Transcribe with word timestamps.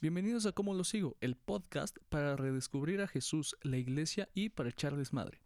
Bienvenidos 0.00 0.46
a 0.46 0.52
Cómo 0.52 0.74
lo 0.74 0.84
sigo, 0.84 1.16
el 1.20 1.34
podcast 1.34 1.98
para 2.08 2.36
redescubrir 2.36 3.00
a 3.00 3.08
Jesús, 3.08 3.56
la 3.62 3.78
iglesia 3.78 4.28
y 4.32 4.50
para 4.50 4.68
echarles 4.68 5.12
madre. 5.12 5.40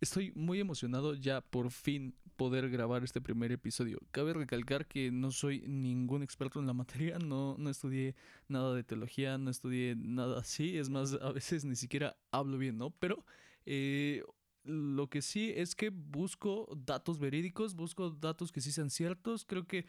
Estoy 0.00 0.32
muy 0.34 0.58
emocionado 0.58 1.14
ya 1.14 1.40
por 1.40 1.70
fin 1.70 2.12
poder 2.34 2.68
grabar 2.68 3.04
este 3.04 3.20
primer 3.20 3.52
episodio. 3.52 4.00
Cabe 4.10 4.32
recalcar 4.32 4.88
que 4.88 5.12
no 5.12 5.30
soy 5.30 5.60
ningún 5.68 6.24
experto 6.24 6.58
en 6.58 6.66
la 6.66 6.72
materia, 6.72 7.20
no, 7.20 7.54
no 7.60 7.70
estudié 7.70 8.16
nada 8.48 8.74
de 8.74 8.82
teología, 8.82 9.38
no 9.38 9.52
estudié 9.52 9.94
nada 9.94 10.40
así, 10.40 10.76
es 10.78 10.90
más, 10.90 11.12
a 11.22 11.30
veces 11.30 11.64
ni 11.64 11.76
siquiera 11.76 12.16
hablo 12.32 12.58
bien, 12.58 12.78
¿no? 12.78 12.90
Pero 12.90 13.24
eh, 13.66 14.24
lo 14.64 15.08
que 15.10 15.22
sí 15.22 15.52
es 15.54 15.76
que 15.76 15.90
busco 15.90 16.76
datos 16.76 17.20
verídicos, 17.20 17.76
busco 17.76 18.10
datos 18.10 18.50
que 18.50 18.62
sí 18.62 18.72
sean 18.72 18.90
ciertos, 18.90 19.44
creo 19.44 19.64
que 19.68 19.86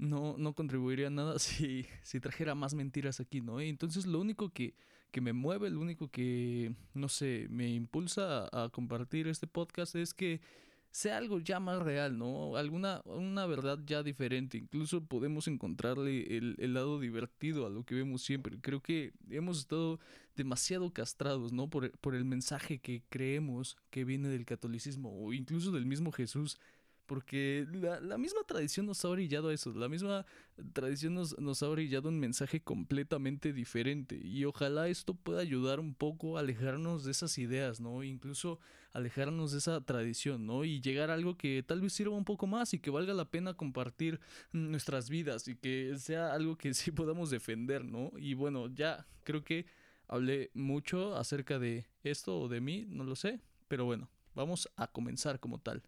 no, 0.00 0.36
no 0.38 0.54
contribuiría 0.54 1.10
nada 1.10 1.38
si, 1.38 1.86
si 2.02 2.20
trajera 2.20 2.54
más 2.54 2.74
mentiras 2.74 3.20
aquí, 3.20 3.40
¿no? 3.40 3.60
entonces 3.60 4.06
lo 4.06 4.20
único 4.20 4.50
que, 4.50 4.74
que, 5.10 5.20
me 5.20 5.32
mueve, 5.32 5.70
lo 5.70 5.80
único 5.80 6.08
que, 6.08 6.74
no 6.94 7.08
sé, 7.08 7.46
me 7.50 7.68
impulsa 7.68 8.48
a, 8.52 8.70
compartir 8.70 9.28
este 9.28 9.46
podcast 9.46 9.94
es 9.94 10.14
que 10.14 10.40
sea 10.92 11.18
algo 11.18 11.38
ya 11.38 11.60
más 11.60 11.80
real, 11.80 12.18
¿no? 12.18 12.56
Alguna 12.56 13.00
una 13.04 13.46
verdad 13.46 13.78
ya 13.86 14.02
diferente. 14.02 14.58
Incluso 14.58 15.04
podemos 15.04 15.46
encontrarle 15.46 16.36
el, 16.36 16.56
el, 16.58 16.74
lado 16.74 16.98
divertido 16.98 17.64
a 17.64 17.70
lo 17.70 17.84
que 17.84 17.94
vemos 17.94 18.22
siempre. 18.22 18.58
Creo 18.60 18.82
que 18.82 19.12
hemos 19.30 19.60
estado 19.60 20.00
demasiado 20.34 20.92
castrados, 20.92 21.52
¿no? 21.52 21.70
Por, 21.70 21.92
por 21.98 22.16
el 22.16 22.24
mensaje 22.24 22.80
que 22.80 23.04
creemos 23.08 23.76
que 23.90 24.04
viene 24.04 24.30
del 24.30 24.44
catolicismo 24.44 25.16
o 25.16 25.32
incluso 25.32 25.70
del 25.70 25.86
mismo 25.86 26.10
Jesús 26.10 26.58
porque 27.10 27.66
la, 27.72 28.18
misma 28.18 28.42
tradición 28.46 28.86
nos 28.86 29.04
ha 29.04 29.08
brillado 29.08 29.48
a 29.48 29.52
eso, 29.52 29.72
la 29.72 29.88
misma 29.88 30.24
tradición 30.72 31.16
nos, 31.16 31.36
nos 31.40 31.60
ha 31.64 31.66
brillado 31.66 32.08
un 32.08 32.20
mensaje 32.20 32.62
completamente 32.62 33.52
diferente 33.52 34.20
y 34.22 34.44
ojalá 34.44 34.86
esto 34.86 35.14
pueda 35.14 35.40
ayudar 35.40 35.80
un 35.80 35.92
poco 35.92 36.36
a 36.36 36.40
alejarnos 36.40 37.02
de 37.02 37.10
esas 37.10 37.36
ideas, 37.38 37.80
¿no? 37.80 38.04
Incluso 38.04 38.60
alejarnos 38.92 39.50
de 39.50 39.58
esa 39.58 39.80
tradición, 39.80 40.46
¿no? 40.46 40.64
Y 40.64 40.80
llegar 40.80 41.10
a 41.10 41.14
algo 41.14 41.36
que 41.36 41.64
tal 41.66 41.80
vez 41.80 41.94
sirva 41.94 42.16
un 42.16 42.24
poco 42.24 42.46
más 42.46 42.74
y 42.74 42.78
que 42.78 42.90
valga 42.90 43.12
la 43.12 43.28
pena 43.28 43.54
compartir 43.54 44.20
nuestras 44.52 45.10
vidas 45.10 45.48
y 45.48 45.56
que 45.56 45.96
sea 45.98 46.32
algo 46.32 46.56
que 46.56 46.72
sí 46.74 46.92
podamos 46.92 47.28
defender, 47.28 47.84
¿no? 47.84 48.12
Y 48.18 48.34
bueno, 48.34 48.72
ya 48.72 49.04
creo 49.24 49.42
que 49.42 49.66
hablé 50.06 50.52
mucho 50.54 51.16
acerca 51.16 51.58
de 51.58 51.88
esto 52.04 52.38
o 52.38 52.48
de 52.48 52.60
mí, 52.60 52.86
no 52.88 53.02
lo 53.02 53.16
sé, 53.16 53.40
pero 53.66 53.84
bueno, 53.84 54.08
vamos 54.36 54.70
a 54.76 54.86
comenzar 54.86 55.40
como 55.40 55.58
tal. 55.58 55.82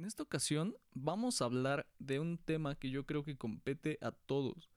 En 0.00 0.06
esta 0.06 0.22
ocasión 0.22 0.74
vamos 0.94 1.42
a 1.42 1.44
hablar 1.44 1.86
de 1.98 2.20
un 2.20 2.38
tema 2.38 2.74
que 2.74 2.88
yo 2.88 3.04
creo 3.04 3.22
que 3.22 3.36
compete 3.36 3.98
a 4.00 4.12
todos. 4.12 4.70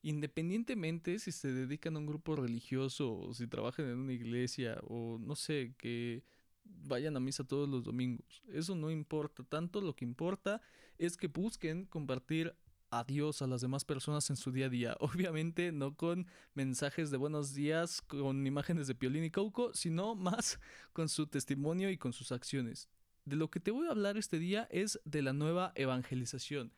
Independientemente 0.00 1.18
si 1.18 1.30
se 1.30 1.52
dedican 1.52 1.94
a 1.94 1.98
un 1.98 2.06
grupo 2.06 2.36
religioso 2.36 3.18
o 3.18 3.34
si 3.34 3.46
trabajan 3.46 3.90
en 3.90 3.98
una 3.98 4.14
iglesia 4.14 4.80
o 4.84 5.18
no 5.20 5.36
sé, 5.36 5.74
que 5.76 6.24
vayan 6.64 7.14
a 7.18 7.20
misa 7.20 7.44
todos 7.44 7.68
los 7.68 7.84
domingos. 7.84 8.42
Eso 8.48 8.74
no 8.74 8.90
importa 8.90 9.44
tanto, 9.44 9.82
lo 9.82 9.94
que 9.94 10.06
importa 10.06 10.62
es 10.96 11.18
que 11.18 11.26
busquen 11.26 11.84
compartir 11.84 12.56
a 12.90 13.04
Dios 13.04 13.42
a 13.42 13.46
las 13.48 13.60
demás 13.60 13.84
personas 13.84 14.30
en 14.30 14.36
su 14.36 14.52
día 14.52 14.66
a 14.66 14.70
día. 14.70 14.96
Obviamente 15.00 15.70
no 15.70 15.94
con 15.94 16.26
mensajes 16.54 17.10
de 17.10 17.18
buenos 17.18 17.52
días, 17.52 18.00
con 18.00 18.46
imágenes 18.46 18.86
de 18.86 18.94
Piolín 18.94 19.24
y 19.24 19.30
Cauco, 19.30 19.74
sino 19.74 20.14
más 20.14 20.58
con 20.94 21.10
su 21.10 21.26
testimonio 21.26 21.90
y 21.90 21.98
con 21.98 22.14
sus 22.14 22.32
acciones 22.32 22.88
de 23.24 23.36
lo 23.36 23.50
que 23.50 23.60
te 23.60 23.70
voy 23.70 23.86
a 23.86 23.90
hablar 23.90 24.16
este 24.16 24.38
día 24.38 24.66
es 24.70 25.00
de 25.04 25.22
la 25.22 25.32
nueva 25.32 25.72
evangelización. 25.74 26.72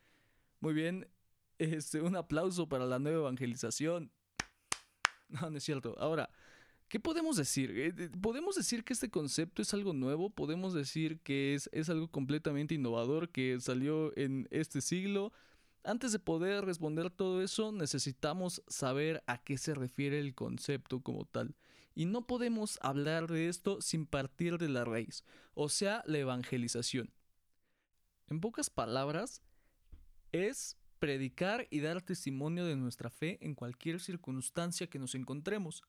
Muy 0.60 0.75
bien, 0.75 1.09
este, 1.59 2.00
un 2.00 2.16
aplauso 2.16 2.69
para 2.69 2.87
la 2.87 2.99
nueva 2.99 3.19
evangelización. 3.19 4.10
No, 5.28 5.50
no 5.50 5.56
es 5.56 5.65
cierto. 5.65 5.97
Ahora, 5.99 6.31
¿qué 6.88 7.00
podemos 7.00 7.37
decir? 7.37 7.72
Eh, 7.77 8.10
¿Podemos 8.21 8.55
decir 8.55 8.84
que 8.84 8.93
este 8.93 9.10
concepto 9.10 9.62
es 9.62 9.72
algo 9.75 9.94
nuevo? 9.94 10.31
¿Podemos 10.31 10.75
decir 10.75 11.19
que 11.21 11.55
es, 11.55 11.69
es 11.72 11.88
algo 11.88 12.09
completamente 12.09 12.75
innovador 12.75 13.31
que 13.31 13.59
salió 13.59 14.16
en 14.16 14.47
este 14.50 14.81
siglo? 14.81 15.32
Antes 15.82 16.12
de 16.12 16.19
poder 16.19 16.65
responder 16.65 17.11
todo 17.11 17.43
eso, 17.43 17.72
necesitamos 17.72 18.62
saber 18.69 19.22
a 19.26 19.38
qué 19.38 19.59
se 19.59 19.75
refiere 19.75 20.21
el 20.21 20.34
concepto 20.34 21.00
como 21.00 21.25
tal. 21.25 21.56
Y 21.94 22.06
no 22.06 22.27
podemos 22.27 22.78
hablar 22.82 23.28
de 23.28 23.49
esto 23.49 23.81
sin 23.81 24.06
partir 24.06 24.59
de 24.59 24.69
la 24.69 24.84
raíz, 24.84 25.25
o 25.55 25.69
sea, 25.69 26.03
la 26.06 26.19
evangelización. 26.19 27.12
En 28.28 28.41
pocas 28.41 28.71
palabras, 28.71 29.43
es 30.32 30.77
predicar 30.99 31.66
y 31.71 31.81
dar 31.81 32.03
testimonio 32.03 32.65
de 32.65 32.77
nuestra 32.77 33.10
fe 33.10 33.38
en 33.41 33.55
cualquier 33.55 34.00
circunstancia 34.00 34.88
que 34.88 34.99
nos 34.99 35.15
encontremos. 35.15 35.82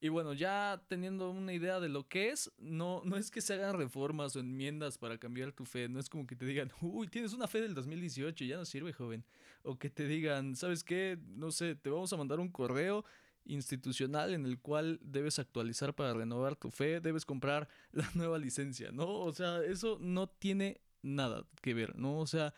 Y 0.00 0.08
bueno, 0.08 0.32
ya 0.34 0.82
teniendo 0.88 1.30
una 1.30 1.52
idea 1.52 1.80
de 1.80 1.88
lo 1.88 2.08
que 2.08 2.30
es, 2.30 2.50
no, 2.58 3.02
no 3.04 3.16
es 3.16 3.30
que 3.30 3.40
se 3.40 3.54
hagan 3.54 3.76
reformas 3.76 4.34
o 4.36 4.40
enmiendas 4.40 4.98
para 4.98 5.18
cambiar 5.18 5.52
tu 5.52 5.64
fe, 5.64 5.88
no 5.88 6.00
es 6.00 6.08
como 6.08 6.26
que 6.26 6.34
te 6.36 6.44
digan, 6.44 6.72
uy, 6.80 7.06
tienes 7.08 7.32
una 7.32 7.46
fe 7.46 7.60
del 7.60 7.74
2018, 7.74 8.44
ya 8.44 8.56
no 8.56 8.64
sirve, 8.64 8.92
joven. 8.92 9.24
O 9.62 9.78
que 9.78 9.88
te 9.90 10.06
digan, 10.06 10.56
¿sabes 10.56 10.82
qué? 10.82 11.18
No 11.26 11.52
sé, 11.52 11.74
te 11.74 11.88
vamos 11.88 12.12
a 12.12 12.16
mandar 12.16 12.40
un 12.40 12.50
correo 12.50 13.04
institucional 13.44 14.34
en 14.34 14.46
el 14.46 14.58
cual 14.58 14.98
debes 15.02 15.38
actualizar 15.38 15.94
para 15.94 16.14
renovar 16.14 16.56
tu 16.56 16.70
fe, 16.70 17.00
debes 17.00 17.24
comprar 17.24 17.68
la 17.92 18.08
nueva 18.14 18.38
licencia, 18.38 18.92
¿no? 18.92 19.20
O 19.20 19.32
sea, 19.32 19.62
eso 19.62 19.98
no 20.00 20.28
tiene 20.28 20.80
nada 21.02 21.46
que 21.60 21.74
ver, 21.74 21.96
¿no? 21.96 22.18
O 22.18 22.26
sea, 22.26 22.54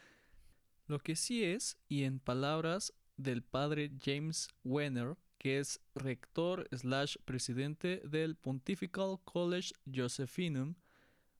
lo 0.87 0.99
que 0.99 1.17
sí 1.17 1.45
es, 1.45 1.79
y 1.89 2.05
en 2.05 2.21
palabras 2.21 2.93
del 3.17 3.43
padre 3.43 3.91
James 4.03 4.49
Wenner, 4.65 5.17
que 5.39 5.59
es 5.59 5.81
rector 5.95 6.69
slash 6.73 7.17
presidente 7.25 8.01
del 8.05 8.37
Pontifical 8.37 9.19
College 9.25 9.73
Josephinum. 9.93 10.75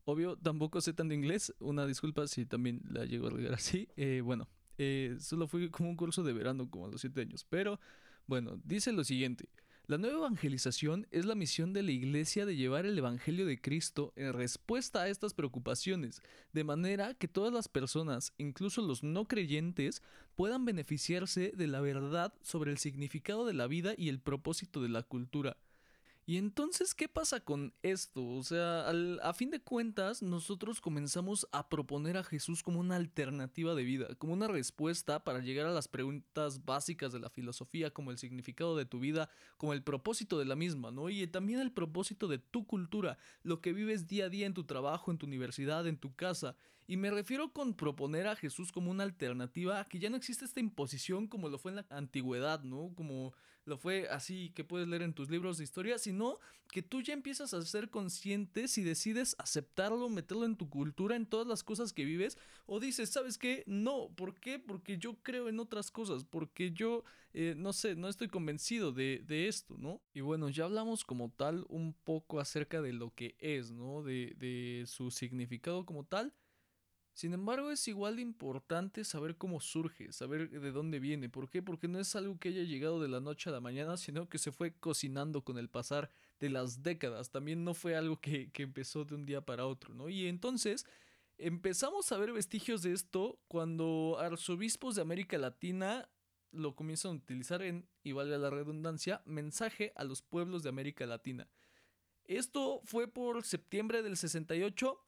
Obvio, 0.05 0.37
tampoco 0.37 0.81
sé 0.81 0.93
tanto 0.93 1.15
inglés, 1.15 1.53
una 1.59 1.87
disculpa 1.87 2.27
si 2.27 2.47
también 2.47 2.83
la 2.89 3.05
llego 3.05 3.27
a 3.27 3.31
regar 3.31 3.55
así. 3.55 3.89
Eh, 3.97 4.21
bueno, 4.23 4.49
eh, 4.79 5.17
solo 5.19 5.49
fui 5.49 5.71
como 5.71 5.89
un 5.89 5.97
curso 5.97 6.23
de 6.23 6.33
verano 6.33 6.69
como 6.71 6.87
a 6.87 6.91
los 6.91 7.01
7 7.01 7.21
años, 7.23 7.45
pero 7.49 7.81
bueno, 8.27 8.61
dice 8.65 8.93
lo 8.93 9.05
siguiente. 9.05 9.49
La 9.89 9.99
nueva 9.99 10.19
evangelización 10.19 11.07
es 11.13 11.27
la 11.27 11.37
misión 11.37 11.73
de 11.73 11.85
la 11.85 11.93
Iglesia 11.93 12.45
de 12.45 12.57
llevar 12.57 12.87
el 12.87 12.99
Evangelio 12.99 13.47
de 13.47 13.61
Cristo 13.61 14.13
en 14.17 14.33
respuesta 14.33 15.03
a 15.03 15.09
estas 15.09 15.33
preocupaciones, 15.33 16.23
de 16.53 16.65
manera 16.65 17.15
que 17.15 17.29
todas 17.29 17.53
las 17.53 17.69
personas, 17.69 18.33
incluso 18.37 18.83
los 18.83 19.05
no 19.05 19.27
creyentes, 19.27 20.03
puedan 20.35 20.65
beneficiarse 20.65 21.53
de 21.55 21.67
la 21.69 21.81
verdad 21.81 22.35
sobre 22.43 22.73
el 22.73 22.79
significado 22.79 23.47
de 23.47 23.55
la 23.55 23.69
vida 23.69 23.95
y 23.97 24.09
el 24.09 24.19
propósito 24.19 24.83
de 24.83 24.89
la 24.89 25.05
cultura. 25.05 25.57
Y 26.29 26.39
entonces, 26.39 26.93
¿qué 26.93 27.09
pasa 27.09 27.39
con 27.39 27.73
esto? 27.83 28.27
O 28.27 28.43
sea, 28.43 28.91
a 29.23 29.33
fin 29.33 29.49
de 29.53 29.61
cuentas, 29.61 30.23
nosotros 30.23 30.81
comenzamos 30.81 31.47
a 31.53 31.69
proponer 31.69 32.17
a 32.17 32.25
Jesús 32.25 32.65
como 32.65 32.81
una 32.81 32.97
alternativa 32.97 33.77
de 33.77 33.85
vida, 33.85 34.09
como 34.17 34.33
una 34.33 34.49
respuesta 34.49 35.23
para 35.23 35.39
llegar 35.39 35.67
a 35.67 35.73
las 35.73 35.87
preguntas 35.87 36.65
básicas 36.65 37.13
de 37.13 37.21
la 37.21 37.31
filosofía, 37.31 37.93
como 37.93 38.11
el 38.11 38.19
significado 38.19 38.77
de 38.77 38.87
tu 38.87 38.99
vida, 38.99 39.31
como 39.57 39.73
el 39.73 39.85
propósito 39.85 40.37
de 40.37 40.47
la 40.47 40.57
misma, 40.57 40.91
¿no? 40.91 41.11
Y 41.11 41.25
también 41.29 41.61
el 41.61 41.71
propósito 41.71 42.27
de 42.27 42.39
tu 42.39 42.67
cultura, 42.67 43.19
lo 43.45 43.61
que 43.61 43.73
vives 43.73 44.09
día 44.09 44.25
a 44.25 44.29
día 44.29 44.47
en 44.47 44.55
tu 44.55 44.65
trabajo, 44.65 45.13
en 45.13 45.19
tu 45.19 45.27
universidad, 45.27 45.87
en 45.87 45.97
tu 45.97 46.17
casa. 46.17 46.57
Y 46.89 46.97
me 46.97 47.13
refiero 47.13 47.53
con 47.53 47.75
proponer 47.75 48.27
a 48.27 48.35
Jesús 48.35 48.73
como 48.73 48.91
una 48.91 49.05
alternativa 49.05 49.79
a 49.79 49.85
que 49.85 50.01
ya 50.01 50.11
no 50.11 50.17
existe 50.17 50.45
esta 50.45 50.59
imposición 50.59 51.29
como 51.29 51.49
lo 51.49 51.59
fue 51.59 51.71
en 51.71 51.77
la 51.77 51.87
antigüedad, 51.91 52.65
¿no? 52.65 52.93
Como 52.97 53.33
lo 53.67 53.77
fue 53.77 54.09
así 54.09 54.51
que 54.55 54.65
puedes 54.65 54.89
leer 54.89 55.03
en 55.03 55.13
tus 55.13 55.29
libros 55.29 55.59
de 55.59 55.65
historia, 55.65 55.99
sino 55.99 56.39
que 56.71 56.83
tú 56.83 57.03
ya 57.03 57.13
empiezas 57.13 57.53
a 57.53 57.63
ser 57.63 57.91
consciente 57.91 58.69
si 58.69 58.83
decides 58.83 59.35
aceptarlo, 59.39 60.09
meterlo 60.09 60.45
en 60.45 60.57
tu 60.57 60.71
cultura, 60.71 61.17
en 61.17 61.27
todas 61.27 61.47
las 61.47 61.63
cosas 61.63 61.93
que 61.93 62.05
vives, 62.05 62.39
o 62.67 62.81
dices, 62.81 63.11
¿sabes 63.11 63.39
qué? 63.39 63.65
No, 63.67 64.09
¿por 64.17 64.35
qué? 64.35 64.59
Porque 64.59 64.99
yo 64.99 65.17
creo 65.23 65.49
en 65.49 65.61
otras 65.61 65.91
cosas, 65.91 66.25
porque 66.25 66.73
yo, 66.73 67.05
eh, 67.35 67.55
no 67.57 67.73
sé, 67.73 67.97
no 67.97 68.09
estoy 68.09 68.29
convencido 68.29 68.93
de, 68.93 69.23
de, 69.27 69.49
esto, 69.49 69.77
¿no? 69.79 70.01
Y 70.15 70.21
bueno, 70.21 70.49
ya 70.49 70.65
hablamos 70.65 71.05
como 71.05 71.31
tal 71.31 71.65
un 71.69 71.93
poco 71.93 72.41
acerca 72.41 72.81
de 72.81 72.93
lo 72.93 73.15
que 73.15 73.37
es, 73.39 73.73
¿no? 73.73 74.03
De, 74.03 74.35
de 74.39 74.85
su 74.87 75.11
significado 75.11 75.85
como 75.87 76.05
tal. 76.05 76.33
Sin 77.17 77.33
embargo, 77.33 77.71
es 77.71 77.89
igual 77.89 78.17
de 78.17 78.23
importante 78.23 79.03
saber 79.03 79.39
cómo 79.39 79.59
surge, 79.63 80.13
saber 80.13 80.51
de 80.51 80.71
dónde 80.71 81.01
viene. 81.01 81.31
¿Por 81.31 81.49
qué? 81.49 81.63
Porque 81.63 81.89
no 81.89 81.99
es 81.99 82.15
algo 82.15 82.39
que 82.39 82.51
haya 82.51 82.63
llegado 82.63 83.01
de 83.01 83.09
la 83.09 83.21
noche 83.21 83.49
a 83.49 83.55
la 83.55 83.61
mañana, 83.63 83.97
sino 83.97 84.29
que 84.29 84.37
se 84.37 84.53
fue 84.53 84.75
cocinando 84.75 85.43
con 85.43 85.57
el 85.57 85.71
pasar 85.71 86.11
de 86.41 86.51
las 86.51 86.83
décadas. 86.83 87.31
También 87.31 87.65
no 87.65 87.73
fue 87.73 87.97
algo 87.97 88.21
que, 88.21 88.51
empezó 88.57 89.07
de 89.07 89.15
un 89.15 89.25
día 89.25 89.41
para 89.41 89.65
otro, 89.67 89.95
¿no? 89.95 90.11
Y 90.11 90.27
entonces 90.27 90.85
empezamos 91.39 92.13
a 92.13 92.19
ver 92.19 92.35
vestigios 92.35 92.83
de 92.83 92.93
esto 92.93 93.41
cuando 93.49 94.19
arzobispos 94.21 94.95
de 94.95 95.01
América 95.01 95.39
Latina 95.39 96.11
lo 96.53 96.77
comienzan 96.77 97.13
a 97.13 97.15
utilizar 97.15 97.63
en, 97.63 97.89
y 98.05 98.13
valga 98.13 98.37
la 98.37 98.51
redundancia, 98.51 99.23
mensaje 99.25 99.95
a 99.97 100.05
los 100.05 100.21
pueblos 100.21 100.63
de 100.63 100.69
América 100.69 101.07
Latina. 101.07 101.49
Esto 102.25 102.83
fue 102.85 103.09
por 103.09 103.43
septiembre 103.43 104.03
del 104.03 104.19
68 104.19 105.06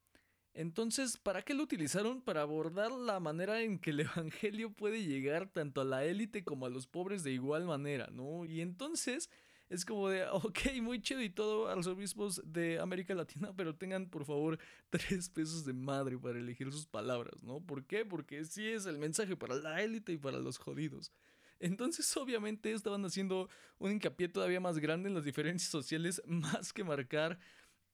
entonces, 0.58 1.18
¿para 1.18 1.42
qué 1.42 1.54
lo 1.54 1.62
utilizaron? 1.62 2.20
Para 2.20 2.42
abordar 2.42 2.90
la 2.90 3.20
manera 3.20 3.62
en 3.62 3.78
que 3.78 3.90
el 3.90 4.00
Evangelio 4.00 4.72
puede 4.72 5.04
llegar 5.04 5.46
tanto 5.46 5.80
a 5.80 5.84
la 5.84 6.04
élite 6.04 6.42
como 6.42 6.66
a 6.66 6.68
los 6.68 6.88
pobres 6.88 7.22
de 7.22 7.30
igual 7.30 7.64
manera, 7.64 8.08
¿no? 8.10 8.44
Y 8.44 8.60
entonces 8.60 9.30
es 9.68 9.84
como 9.84 10.08
de, 10.08 10.26
ok, 10.32 10.58
muy 10.82 11.00
chido 11.00 11.22
y 11.22 11.30
todo, 11.30 11.68
arzobispos 11.68 12.42
de 12.44 12.80
América 12.80 13.14
Latina, 13.14 13.52
pero 13.56 13.76
tengan 13.76 14.10
por 14.10 14.24
favor 14.24 14.58
tres 14.90 15.28
pesos 15.28 15.64
de 15.64 15.74
madre 15.74 16.18
para 16.18 16.40
elegir 16.40 16.72
sus 16.72 16.86
palabras, 16.86 17.40
¿no? 17.40 17.60
¿Por 17.60 17.84
qué? 17.84 18.04
Porque 18.04 18.44
sí 18.44 18.66
es 18.66 18.86
el 18.86 18.98
mensaje 18.98 19.36
para 19.36 19.54
la 19.54 19.80
élite 19.80 20.10
y 20.10 20.18
para 20.18 20.40
los 20.40 20.58
jodidos. 20.58 21.12
Entonces, 21.60 22.16
obviamente, 22.16 22.72
estaban 22.72 23.04
haciendo 23.04 23.48
un 23.78 23.92
hincapié 23.92 24.28
todavía 24.28 24.58
más 24.58 24.78
grande 24.80 25.08
en 25.08 25.14
las 25.14 25.24
diferencias 25.24 25.70
sociales, 25.70 26.20
más 26.26 26.72
que 26.72 26.82
marcar 26.82 27.38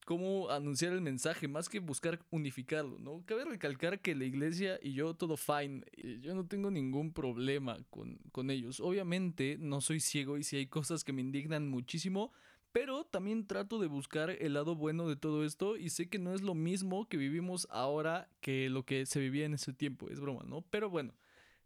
cómo 0.05 0.51
anunciar 0.51 0.93
el 0.93 1.01
mensaje, 1.01 1.49
más 1.49 1.69
que 1.69 1.79
buscar 1.81 2.21
unificarlo, 2.31 2.99
¿no? 2.99 3.23
Cabe 3.27 3.45
recalcar 3.45 4.01
que 4.01 4.15
la 4.15 4.25
iglesia 4.25 4.79
y 4.83 4.93
yo 4.93 5.15
todo 5.15 5.37
fine, 5.37 5.85
yo 6.21 6.35
no 6.35 6.47
tengo 6.47 6.71
ningún 6.71 7.13
problema 7.13 7.79
con, 7.91 8.19
con 8.31 8.51
ellos. 8.51 8.81
Obviamente 8.81 9.57
no 9.59 9.81
soy 9.81 10.01
ciego 10.01 10.39
y 10.39 10.45
si 10.45 10.57
hay 10.57 10.67
cosas 10.67 11.05
que 11.05 11.13
me 11.13 11.23
indignan 11.23 11.69
muchísimo, 11.69 12.33
pero 12.73 13.05
también 13.05 13.47
trato 13.47 13.79
de 13.79 13.87
buscar 13.87 14.31
el 14.31 14.55
lado 14.55 14.75
bueno 14.75 15.09
de 15.09 15.17
todo 15.17 15.45
esto 15.45 15.77
y 15.77 15.91
sé 15.91 16.09
que 16.09 16.19
no 16.19 16.35
es 16.35 16.43
lo 16.43 16.55
mismo 16.55 17.09
que 17.09 17.17
vivimos 17.17 17.67
ahora 17.71 18.29
que 18.41 18.69
lo 18.69 18.85
que 18.85 19.07
se 19.07 19.21
vivía 19.21 19.47
en 19.47 19.55
ese 19.55 19.73
tiempo, 19.73 20.11
es 20.11 20.21
broma, 20.21 20.43
¿no? 20.47 20.63
Pero 20.71 20.91
bueno. 20.91 21.15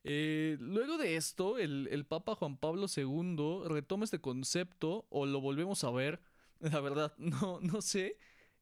Eh, 0.05 0.56
luego 0.61 0.96
de 0.96 1.17
esto, 1.17 1.58
el, 1.58 1.88
el 1.91 2.06
Papa 2.06 2.34
Juan 2.34 2.56
Pablo 2.56 2.87
II 2.94 3.69
retoma 3.69 4.05
este 4.05 4.20
concepto 4.20 5.06
o 5.11 5.26
lo 5.26 5.41
volvemos 5.41 5.82
a 5.82 5.91
ver 5.91 6.20
La 6.60 6.81
verdad, 6.81 7.14
no, 7.19 7.60
no 7.60 7.81
sé. 7.81 8.16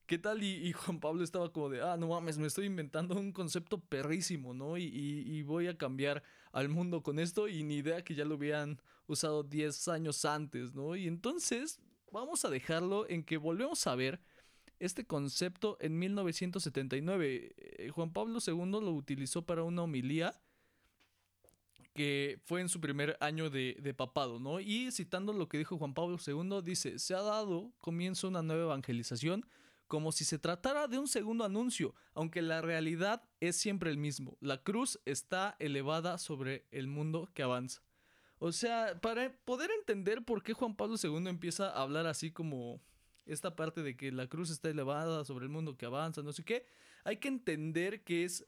¿Qué 0.07 0.19
tal? 0.19 0.43
Y, 0.45 0.73
Juan 0.73 1.01
Pablo 1.01 1.25
estaba 1.25 1.53
como 1.53 1.69
de, 1.69 1.83
ah, 1.83 1.97
no 1.97 2.09
mames, 2.09 2.39
me 2.39 2.47
estoy 2.47 2.67
inventando 2.67 3.17
un 3.17 3.33
concepto 3.33 3.81
perrísimo, 3.81 4.55
¿no? 4.55 4.79
Y, 4.79 5.43
voy 5.43 5.67
a 5.67 5.77
cambiar 5.77 6.23
al 6.53 6.69
mundo 6.69 7.03
con 7.03 7.19
esto 7.19 7.49
y 7.49 7.65
ni 7.65 7.79
idea 7.79 8.05
que 8.05 8.15
ya 8.15 8.25
lo 8.25 8.37
habían 8.37 8.81
usado 9.09 9.43
10 9.43 9.89
años 9.89 10.25
antes, 10.25 10.75
¿no? 10.75 10.95
Y 10.95 11.09
entonces 11.09 11.81
vamos 12.13 12.45
a 12.45 12.51
dejarlo 12.51 13.09
en 13.09 13.25
que 13.25 13.37
volvemos 13.37 13.87
a 13.89 13.97
ver 13.97 14.21
este 14.79 15.07
concepto 15.07 15.77
en 15.81 15.99
1979. 15.99 17.55
Eh, 17.57 17.89
Juan 17.91 18.13
Pablo 18.13 18.39
II 18.47 18.71
lo 18.71 18.93
utilizó 18.93 19.45
para 19.45 19.65
una 19.65 19.83
homilía 19.83 20.35
que 21.97 22.39
fue 22.45 22.61
en 22.61 22.69
su 22.69 22.81
primer 22.81 23.17
año 23.21 23.51
de, 23.51 23.95
papado, 23.97 24.39
¿no? 24.39 24.61
Y 24.61 24.93
citando 24.93 25.33
lo 25.33 25.49
que 25.49 25.59
dijo 25.59 25.79
Juan 25.79 25.95
Pablo 25.95 26.19
II, 26.25 26.61
dice, 26.63 26.99
se 26.99 27.15
ha 27.15 27.23
dado 27.23 27.73
comienzo 27.81 28.29
una 28.29 28.43
nueva 28.43 28.65
evangelización 28.65 29.47
como 29.87 30.13
si 30.13 30.25
se 30.25 30.39
tratara 30.39 30.89
de 30.89 30.99
un 30.99 31.09
segundo 31.09 31.45
anuncio, 31.45 31.95
aunque 32.15 32.43
la 32.43 32.61
realidad 32.61 33.23
es 33.41 33.57
siempre 33.57 33.91
el 33.91 33.99
mismo. 33.99 34.37
La 34.41 34.63
cruz 34.63 35.01
está 35.05 35.57
elevada 35.59 36.19
sobre 36.19 36.67
el 36.71 36.89
mundo 36.89 37.29
que 37.35 37.43
avanza. 37.43 37.83
O 38.39 38.53
sea, 38.53 39.01
para 39.01 39.33
poder 39.45 39.71
entender 39.71 40.25
por 40.25 40.43
qué 40.43 40.53
Juan 40.53 40.77
Pablo 40.77 40.97
II 41.03 41.29
empieza 41.29 41.71
a 41.71 41.83
hablar 41.83 42.07
así 42.07 42.31
como 42.31 42.83
esta 43.25 43.57
parte 43.57 43.83
de 43.83 43.97
que 43.97 44.13
la 44.13 44.29
cruz 44.29 44.51
está 44.51 44.69
elevada 44.69 45.25
sobre 45.25 45.47
el 45.47 45.51
mundo 45.51 45.77
que 45.77 45.87
avanza, 45.87 46.23
no 46.23 46.33
sé 46.33 46.45
qué, 46.45 46.67
hay 47.05 47.17
que 47.19 47.29
entender 47.29 48.03
que 48.03 48.25
es 48.25 48.47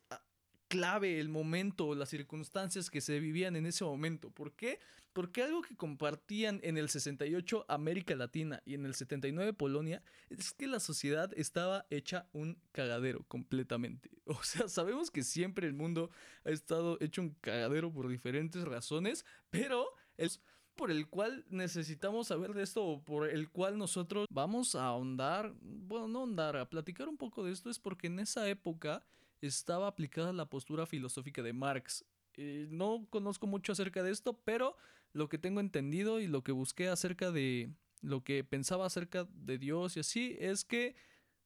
clave 0.68 1.18
el 1.18 1.28
momento, 1.28 1.94
las 1.94 2.10
circunstancias 2.10 2.90
que 2.90 3.00
se 3.00 3.18
vivían 3.18 3.56
en 3.56 3.66
ese 3.66 3.84
momento. 3.84 4.30
¿Por 4.30 4.52
qué? 4.52 4.78
Porque 5.12 5.42
algo 5.42 5.62
que 5.62 5.74
compartían 5.74 6.60
en 6.62 6.76
el 6.78 6.88
68 6.88 7.64
América 7.68 8.14
Latina 8.14 8.62
y 8.64 8.74
en 8.74 8.84
el 8.84 8.94
79 8.94 9.54
Polonia 9.54 10.02
es 10.28 10.52
que 10.52 10.66
la 10.66 10.78
sociedad 10.78 11.32
estaba 11.36 11.86
hecha 11.90 12.28
un 12.32 12.60
cagadero 12.72 13.24
completamente. 13.26 14.10
O 14.26 14.42
sea, 14.42 14.68
sabemos 14.68 15.10
que 15.10 15.24
siempre 15.24 15.66
el 15.66 15.72
mundo 15.72 16.10
ha 16.44 16.50
estado 16.50 16.98
hecho 17.00 17.22
un 17.22 17.30
cagadero 17.40 17.90
por 17.90 18.08
diferentes 18.08 18.62
razones, 18.62 19.24
pero 19.48 19.88
es 20.18 20.42
por 20.76 20.90
el 20.90 21.08
cual 21.08 21.46
necesitamos 21.48 22.28
saber 22.28 22.52
de 22.52 22.62
esto 22.62 22.84
o 22.84 23.02
por 23.02 23.28
el 23.28 23.50
cual 23.50 23.78
nosotros 23.78 24.26
vamos 24.30 24.74
a 24.74 24.84
ahondar, 24.84 25.54
bueno, 25.60 26.08
no 26.08 26.18
ahondar, 26.20 26.56
a 26.56 26.68
platicar 26.68 27.08
un 27.08 27.16
poco 27.16 27.42
de 27.42 27.52
esto 27.52 27.70
es 27.70 27.78
porque 27.78 28.06
en 28.06 28.20
esa 28.20 28.48
época 28.48 29.02
estaba 29.40 29.86
aplicada 29.86 30.32
la 30.32 30.48
postura 30.48 30.86
filosófica 30.86 31.42
de 31.42 31.52
Marx. 31.52 32.04
Eh, 32.36 32.66
no 32.70 33.06
conozco 33.10 33.46
mucho 33.46 33.72
acerca 33.72 34.02
de 34.02 34.10
esto, 34.10 34.40
pero 34.44 34.76
lo 35.12 35.28
que 35.28 35.38
tengo 35.38 35.60
entendido 35.60 36.20
y 36.20 36.26
lo 36.26 36.42
que 36.42 36.52
busqué 36.52 36.88
acerca 36.88 37.30
de 37.30 37.72
lo 38.00 38.22
que 38.22 38.44
pensaba 38.44 38.86
acerca 38.86 39.28
de 39.32 39.58
Dios 39.58 39.96
y 39.96 40.00
así 40.00 40.36
es 40.38 40.64
que, 40.64 40.94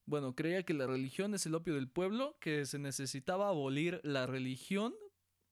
bueno, 0.04 0.34
creía 0.34 0.62
que 0.64 0.74
la 0.74 0.86
religión 0.86 1.34
es 1.34 1.46
el 1.46 1.54
opio 1.54 1.74
del 1.74 1.88
pueblo, 1.88 2.36
que 2.40 2.66
se 2.66 2.78
necesitaba 2.78 3.48
abolir 3.48 4.00
la 4.04 4.26
religión 4.26 4.94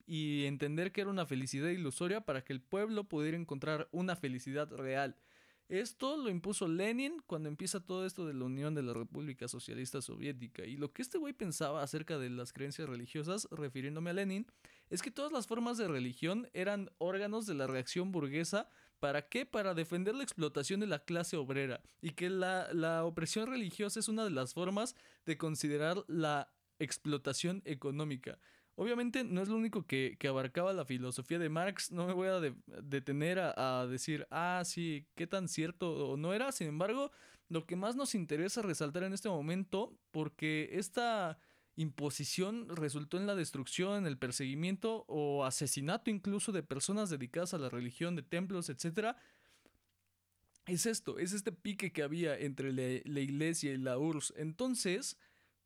y 0.06 0.44
entender 0.46 0.92
que 0.92 1.02
era 1.02 1.10
una 1.10 1.24
felicidad 1.24 1.68
ilusoria 1.68 2.20
para 2.22 2.44
que 2.44 2.52
el 2.52 2.60
pueblo 2.60 3.04
pudiera 3.04 3.36
encontrar 3.36 3.88
una 3.92 4.16
felicidad 4.16 4.70
real. 4.72 5.16
Esto 5.70 6.16
lo 6.16 6.30
impuso 6.30 6.66
Lenin 6.66 7.22
cuando 7.28 7.48
empieza 7.48 7.78
todo 7.78 8.04
esto 8.04 8.26
de 8.26 8.34
la 8.34 8.44
Unión 8.44 8.74
de 8.74 8.82
la 8.82 8.92
República 8.92 9.46
Socialista 9.46 10.02
Soviética. 10.02 10.64
Y 10.64 10.76
lo 10.76 10.92
que 10.92 11.00
este 11.00 11.16
güey 11.16 11.32
pensaba 11.32 11.80
acerca 11.80 12.18
de 12.18 12.28
las 12.28 12.52
creencias 12.52 12.88
religiosas, 12.88 13.46
refiriéndome 13.52 14.10
a 14.10 14.14
Lenin, 14.14 14.48
es 14.88 15.00
que 15.00 15.12
todas 15.12 15.30
las 15.30 15.46
formas 15.46 15.78
de 15.78 15.86
religión 15.86 16.48
eran 16.54 16.90
órganos 16.98 17.46
de 17.46 17.54
la 17.54 17.68
reacción 17.68 18.10
burguesa. 18.10 18.68
¿Para 18.98 19.28
qué? 19.28 19.46
Para 19.46 19.74
defender 19.74 20.16
la 20.16 20.24
explotación 20.24 20.80
de 20.80 20.88
la 20.88 21.04
clase 21.04 21.36
obrera. 21.36 21.80
Y 22.02 22.14
que 22.14 22.30
la, 22.30 22.72
la 22.72 23.04
opresión 23.04 23.46
religiosa 23.46 24.00
es 24.00 24.08
una 24.08 24.24
de 24.24 24.30
las 24.30 24.54
formas 24.54 24.96
de 25.24 25.38
considerar 25.38 26.02
la 26.08 26.52
explotación 26.80 27.62
económica. 27.64 28.40
Obviamente 28.76 29.24
no 29.24 29.42
es 29.42 29.48
lo 29.48 29.56
único 29.56 29.86
que, 29.86 30.16
abarcaba 30.28 30.72
la 30.72 30.84
filosofía 30.84 31.38
de 31.38 31.48
Marx, 31.48 31.92
no 31.92 32.06
me 32.06 32.12
voy 32.12 32.28
a 32.28 32.40
detener 32.82 33.38
a, 33.38 33.86
decir, 33.86 34.26
ah, 34.30 34.62
sí, 34.64 35.06
qué 35.14 35.26
tan 35.26 35.48
cierto 35.48 36.10
o 36.10 36.16
no 36.16 36.32
era, 36.32 36.50
sin 36.52 36.68
embargo, 36.68 37.10
lo 37.48 37.66
que 37.66 37.76
más 37.76 37.96
nos 37.96 38.14
interesa 38.14 38.62
resaltar 38.62 39.02
en 39.02 39.12
este 39.12 39.28
momento, 39.28 39.94
porque 40.12 40.70
esta 40.72 41.38
imposición 41.76 42.68
resultó 42.74 43.16
en 43.16 43.26
la 43.26 43.34
destrucción, 43.34 43.98
en 43.98 44.06
el 44.06 44.18
perseguimiento 44.18 45.04
o 45.08 45.44
asesinato 45.44 46.10
incluso 46.10 46.52
de 46.52 46.62
personas 46.62 47.10
dedicadas 47.10 47.54
a 47.54 47.58
la 47.58 47.68
religión, 47.68 48.16
de 48.16 48.22
templos, 48.22 48.70
etc., 48.70 49.16
es 50.66 50.86
esto, 50.86 51.18
es 51.18 51.32
este 51.32 51.52
pique 51.52 51.92
que 51.92 52.02
había 52.02 52.38
entre 52.38 52.72
la 52.72 53.20
iglesia 53.20 53.72
y 53.72 53.78
la 53.78 53.98
URSS. 53.98 54.34
Entonces, 54.36 55.16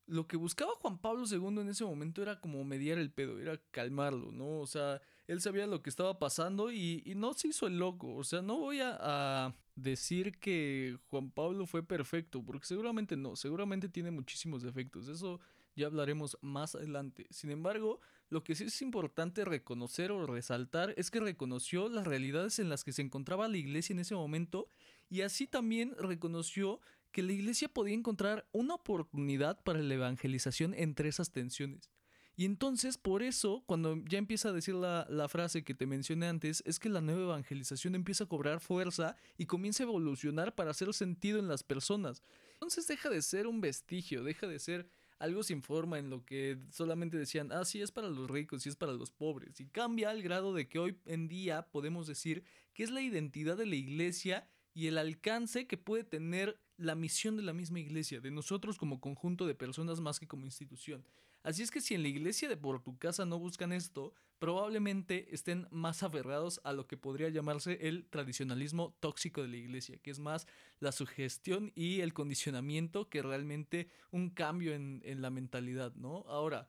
lo 0.07 0.27
que 0.27 0.37
buscaba 0.37 0.73
Juan 0.81 0.99
Pablo 0.99 1.25
II 1.31 1.61
en 1.61 1.69
ese 1.69 1.85
momento 1.85 2.23
era 2.23 2.41
como 2.41 2.65
mediar 2.65 2.99
el 2.99 3.11
pedo, 3.11 3.39
era 3.39 3.59
calmarlo, 3.71 4.33
¿no? 4.33 4.61
O 4.61 4.67
sea, 4.67 5.01
él 5.27 5.41
sabía 5.41 5.67
lo 5.67 5.83
que 5.83 5.91
estaba 5.91 6.19
pasando 6.19 6.71
y, 6.71 7.03
no 7.17 7.33
se 7.35 7.49
hizo 7.49 7.67
el 7.67 7.79
loco. 7.79 8.15
O 8.15 8.25
sea, 8.25 8.43
no 8.43 8.59
voy 8.59 8.81
a, 8.81 8.99
a, 9.01 9.55
decir 9.77 10.39
que 10.39 10.99
Juan 11.09 11.31
Pablo 11.31 11.67
fue 11.67 11.83
perfecto, 11.83 12.43
porque 12.45 12.67
seguramente 12.67 13.17
no, 13.17 13.35
seguramente 13.35 13.89
tiene 13.89 14.11
muchísimos 14.11 14.63
defectos. 14.63 15.09
Eso 15.09 15.41
ya 15.75 15.87
hablaremos 15.87 16.39
más 16.41 16.75
adelante. 16.75 17.27
Sin 17.31 17.51
embargo, 17.51 18.01
lo 18.29 18.45
que 18.45 18.55
sí 18.55 18.65
es 18.65 18.83
importante 18.83 19.45
reconocer 19.45 20.13
o 20.13 20.27
resaltar 20.27 20.95
es 20.97 21.11
que 21.11 21.21
reconoció 21.21 21.89
las 21.89 22.07
realidades 22.07 22.59
en 22.59 22.69
las 22.69 22.85
que 22.85 22.93
se 22.93 23.03
encontraba 23.03 23.49
la 23.49 23.57
iglesia 23.57 23.93
en 23.93 24.01
ese 24.01 24.15
momento 24.15 24.69
y 25.11 25.23
así 25.23 25.47
también 25.47 25.95
reconoció 25.99 26.81
que 27.15 27.23
la 27.23 27.33
iglesia 27.33 27.69
podía 27.69 27.95
encontrar 27.95 28.45
una 28.51 28.75
oportunidad 28.75 29.63
para 29.63 29.81
la 29.81 29.95
evangelización 29.95 30.75
entre 30.75 31.09
esas 31.09 31.31
tensiones. 31.31 31.89
Y 32.35 32.45
entonces, 32.45 32.99
por 32.99 33.23
eso, 33.23 33.63
cuando 33.67 34.03
ya 34.05 34.19
empieza 34.19 34.49
a 34.49 34.53
decir 34.53 34.75
la, 34.75 35.29
frase 35.29 35.63
que 35.63 35.75
te 35.75 35.87
mencioné 35.87 36.27
antes, 36.27 36.65
es 36.67 36.81
que 36.81 36.89
la 36.89 37.01
nueva 37.01 37.23
evangelización 37.23 37.95
empieza 37.95 38.25
a 38.25 38.29
cobrar 38.29 38.59
fuerza 38.59 39.15
y 39.39 39.47
comienza 39.47 39.85
a 39.85 39.87
evolucionar 39.87 40.57
para 40.57 40.73
hacer 40.73 40.93
sentido 40.93 41.39
en 41.39 41.47
las 41.47 41.63
personas. 41.63 42.21
Entonces 42.55 42.89
deja 42.89 43.09
de 43.09 43.23
ser 43.23 43.47
un 43.47 43.61
vestigio, 43.61 44.25
deja 44.25 44.49
de 44.49 44.59
ser 44.59 44.89
algo 45.21 45.45
sin 45.45 45.63
forma 45.63 46.01
en 46.01 46.11
lo 46.11 46.25
que 46.25 46.59
solamente 46.71 47.17
decían, 47.17 47.53
ah, 47.53 47.65
sí, 47.65 47.81
es 47.81 47.93
para 47.93 48.09
los 48.09 48.29
ricos 48.29 48.67
y 48.67 48.71
es 48.71 48.75
para 48.77 48.93
los 48.93 49.13
pobres. 49.13 49.61
Y 49.61 49.67
cambia 49.67 50.11
al 50.11 50.21
grado 50.21 50.53
de 50.53 50.67
que 50.69 50.81
hoy 50.81 50.99
en 51.07 51.29
día 51.29 51.69
podemos 51.71 52.09
decir 52.09 52.43
que 52.73 52.83
es 52.83 52.91
la 52.91 53.03
identidad 53.03 53.57
de 53.57 53.67
la 53.67 53.77
iglesia 53.77 54.49
y 54.75 54.89
el 54.89 54.99
alcance 54.99 55.67
que 55.67 55.79
puede 55.79 56.05
tener 56.05 56.61
la 56.77 56.97
misión 56.97 57.37
de 57.37 57.43
la 57.43 57.53
misma 57.53 57.79
iglesia, 57.79 58.21
de 58.21 58.33
nosotros 58.33 58.77
como 58.77 59.01
conjunto 59.01 59.47
de 59.47 59.55
personas 59.55 60.01
más 60.01 60.19
que 60.19 60.27
como 60.27 60.45
institución. 60.45 61.07
Así 61.45 61.63
es 61.63 61.71
que 61.71 61.81
si 61.81 61.95
en 61.95 62.03
la 62.03 62.09
iglesia 62.09 62.49
de 62.49 62.57
por 62.57 62.83
tu 62.83 62.99
casa 62.99 63.25
no 63.25 63.39
buscan 63.39 63.73
esto, 63.73 64.15
probablemente 64.39 65.33
estén 65.33 65.69
más 65.71 66.03
aferrados 66.03 66.61
a 66.65 66.73
lo 66.73 66.87
que 66.87 66.97
podría 66.97 67.29
llamarse 67.29 67.79
el 67.83 68.07
tradicionalismo 68.07 68.97
tóxico 68.99 69.43
de 69.43 69.49
la 69.49 69.57
iglesia, 69.57 69.99
que 69.99 70.11
es 70.11 70.19
más 70.19 70.47
la 70.81 70.91
sugestión 70.91 71.71
y 71.75 72.01
el 72.01 72.15
condicionamiento 72.15 73.09
que 73.09 73.23
realmente 73.23 73.89
un 74.11 74.31
cambio 74.31 74.75
en, 74.75 75.03
en 75.05 75.23
la 75.23 75.31
mentalidad, 75.31 75.95
¿no? 75.95 76.25
Ahora, 76.27 76.69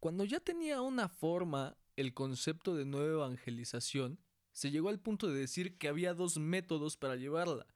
cuando 0.00 0.24
ya 0.24 0.40
tenía 0.40 0.80
una 0.80 1.08
forma 1.08 1.76
el 1.96 2.14
concepto 2.14 2.74
de 2.74 2.84
nueva 2.84 3.26
evangelización, 3.26 4.18
se 4.54 4.70
llegó 4.70 4.88
al 4.88 5.00
punto 5.00 5.28
de 5.28 5.38
decir 5.38 5.76
que 5.76 5.88
había 5.88 6.14
dos 6.14 6.38
métodos 6.38 6.96
para 6.96 7.16
llevarla. 7.16 7.66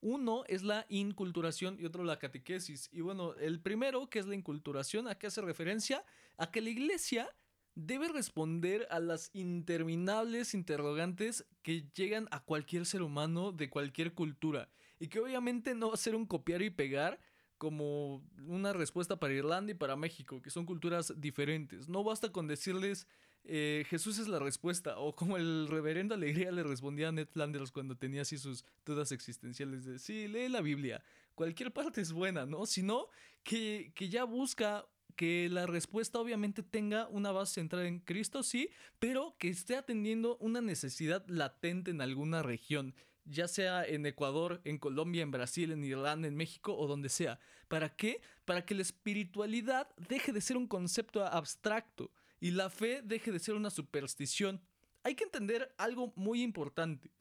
Uno 0.00 0.44
es 0.46 0.62
la 0.62 0.86
inculturación 0.90 1.78
y 1.80 1.86
otro 1.86 2.04
la 2.04 2.18
catequesis. 2.18 2.90
Y 2.92 3.00
bueno, 3.00 3.34
el 3.36 3.60
primero, 3.60 4.08
que 4.08 4.18
es 4.18 4.26
la 4.26 4.34
inculturación, 4.34 5.08
¿a 5.08 5.16
qué 5.16 5.26
hace 5.26 5.40
referencia? 5.40 6.04
A 6.36 6.50
que 6.50 6.60
la 6.60 6.70
iglesia 6.70 7.34
debe 7.74 8.08
responder 8.08 8.86
a 8.90 9.00
las 9.00 9.30
interminables 9.32 10.54
interrogantes 10.54 11.46
que 11.62 11.88
llegan 11.94 12.28
a 12.30 12.44
cualquier 12.44 12.84
ser 12.84 13.02
humano 13.02 13.50
de 13.50 13.70
cualquier 13.70 14.12
cultura 14.12 14.68
y 15.00 15.08
que 15.08 15.20
obviamente 15.20 15.74
no 15.74 15.88
va 15.88 15.94
a 15.94 15.98
ser 15.98 16.14
un 16.14 16.26
copiar 16.26 16.62
y 16.62 16.70
pegar 16.70 17.18
como 17.58 18.22
una 18.46 18.74
respuesta 18.74 19.18
para 19.18 19.32
Irlanda 19.32 19.72
y 19.72 19.74
para 19.74 19.96
México, 19.96 20.42
que 20.42 20.50
son 20.50 20.66
culturas 20.66 21.14
diferentes. 21.16 21.88
No 21.88 22.04
basta 22.04 22.30
con 22.30 22.46
decirles 22.46 23.06
eh, 23.48 23.84
Jesús 23.88 24.18
es 24.18 24.28
la 24.28 24.38
respuesta, 24.38 24.98
o 24.98 25.14
como 25.14 25.36
el 25.36 25.68
reverendo 25.68 26.14
Alegría 26.14 26.50
le 26.52 26.62
respondía 26.62 27.08
a 27.08 27.12
Ned 27.12 27.28
Flanders 27.28 27.72
cuando 27.72 27.96
tenía 27.96 28.22
así 28.22 28.38
sus 28.38 28.64
dudas 28.84 29.12
existenciales 29.12 29.84
de, 29.84 29.98
sí, 29.98 30.28
lee 30.28 30.48
la 30.48 30.60
Biblia, 30.60 31.02
cualquier 31.34 31.72
parte 31.72 32.00
es 32.00 32.12
buena, 32.12 32.46
¿no? 32.46 32.66
Sino 32.66 33.08
que, 33.42 33.92
que 33.94 34.08
ya 34.08 34.24
busca 34.24 34.86
que 35.16 35.48
la 35.48 35.66
respuesta 35.66 36.18
obviamente 36.18 36.62
tenga 36.62 37.08
una 37.08 37.32
base 37.32 37.54
centrada 37.54 37.86
en 37.86 38.00
Cristo, 38.00 38.42
sí, 38.42 38.70
pero 38.98 39.34
que 39.38 39.48
esté 39.48 39.76
atendiendo 39.76 40.36
una 40.38 40.60
necesidad 40.60 41.24
latente 41.28 41.90
en 41.90 42.00
alguna 42.00 42.42
región 42.42 42.94
ya 43.26 43.48
sea 43.48 43.84
en 43.84 44.06
Ecuador, 44.06 44.60
en 44.64 44.78
Colombia, 44.78 45.22
en 45.22 45.30
Brasil, 45.30 45.72
en 45.72 45.84
Irlanda, 45.84 46.28
en 46.28 46.36
México 46.36 46.76
o 46.76 46.86
donde 46.86 47.08
sea. 47.08 47.38
¿Para 47.68 47.94
qué? 47.94 48.20
Para 48.44 48.64
que 48.64 48.74
la 48.74 48.82
espiritualidad 48.82 49.88
deje 49.96 50.32
de 50.32 50.40
ser 50.40 50.56
un 50.56 50.68
concepto 50.68 51.24
abstracto 51.24 52.10
y 52.40 52.50
la 52.50 52.70
fe 52.70 53.02
deje 53.02 53.32
de 53.32 53.38
ser 53.38 53.54
una 53.54 53.70
superstición. 53.70 54.62
Hay 55.02 55.14
que 55.14 55.24
entender 55.24 55.74
algo 55.78 56.12
muy 56.16 56.42
importante. 56.42 57.12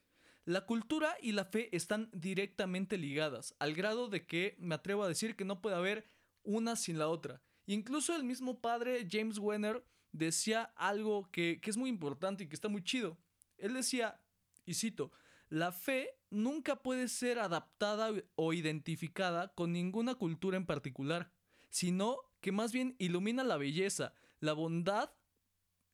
La 0.45 0.65
cultura 0.65 1.15
y 1.22 1.31
la 1.31 1.45
fe 1.45 1.75
están 1.75 2.10
directamente 2.13 2.98
ligadas, 2.98 3.55
al 3.57 3.74
grado 3.74 4.10
de 4.10 4.25
que 4.25 4.55
me 4.60 4.75
atrevo 4.75 5.03
a 5.03 5.07
decir 5.07 5.36
que 5.36 5.45
no 5.45 5.62
puede 5.62 5.75
haber 5.75 6.07
una 6.43 6.75
sin 6.75 7.00
la 7.00 7.07
otra. 7.07 7.41
Incluso 7.65 8.15
el 8.15 8.24
mismo 8.24 8.62
padre 8.62 9.07
James 9.10 9.39
Wenner 9.39 9.84
decía 10.12 10.72
algo 10.75 11.31
que, 11.31 11.60
que 11.62 11.69
es 11.69 11.77
muy 11.77 11.89
importante 11.89 12.43
y 12.43 12.48
que 12.48 12.55
está 12.55 12.69
muy 12.69 12.84
chido. 12.84 13.17
Él 13.57 13.74
decía, 13.74 14.22
y 14.65 14.75
cito, 14.75 15.12
la 15.50 15.72
fe 15.72 16.10
nunca 16.29 16.81
puede 16.81 17.07
ser 17.07 17.39
adaptada 17.39 18.12
o 18.36 18.53
identificada 18.53 19.53
con 19.53 19.72
ninguna 19.72 20.15
cultura 20.15 20.57
en 20.57 20.65
particular, 20.65 21.31
sino 21.69 22.19
que 22.41 22.51
más 22.51 22.72
bien 22.72 22.95
ilumina 23.00 23.43
la 23.43 23.57
belleza, 23.57 24.13
la 24.45 24.53
bondad 24.53 25.11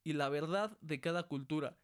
y 0.04 0.14
la 0.14 0.30
verdad 0.30 0.78
de 0.82 1.00
cada 1.00 1.24
cultura. 1.24 1.78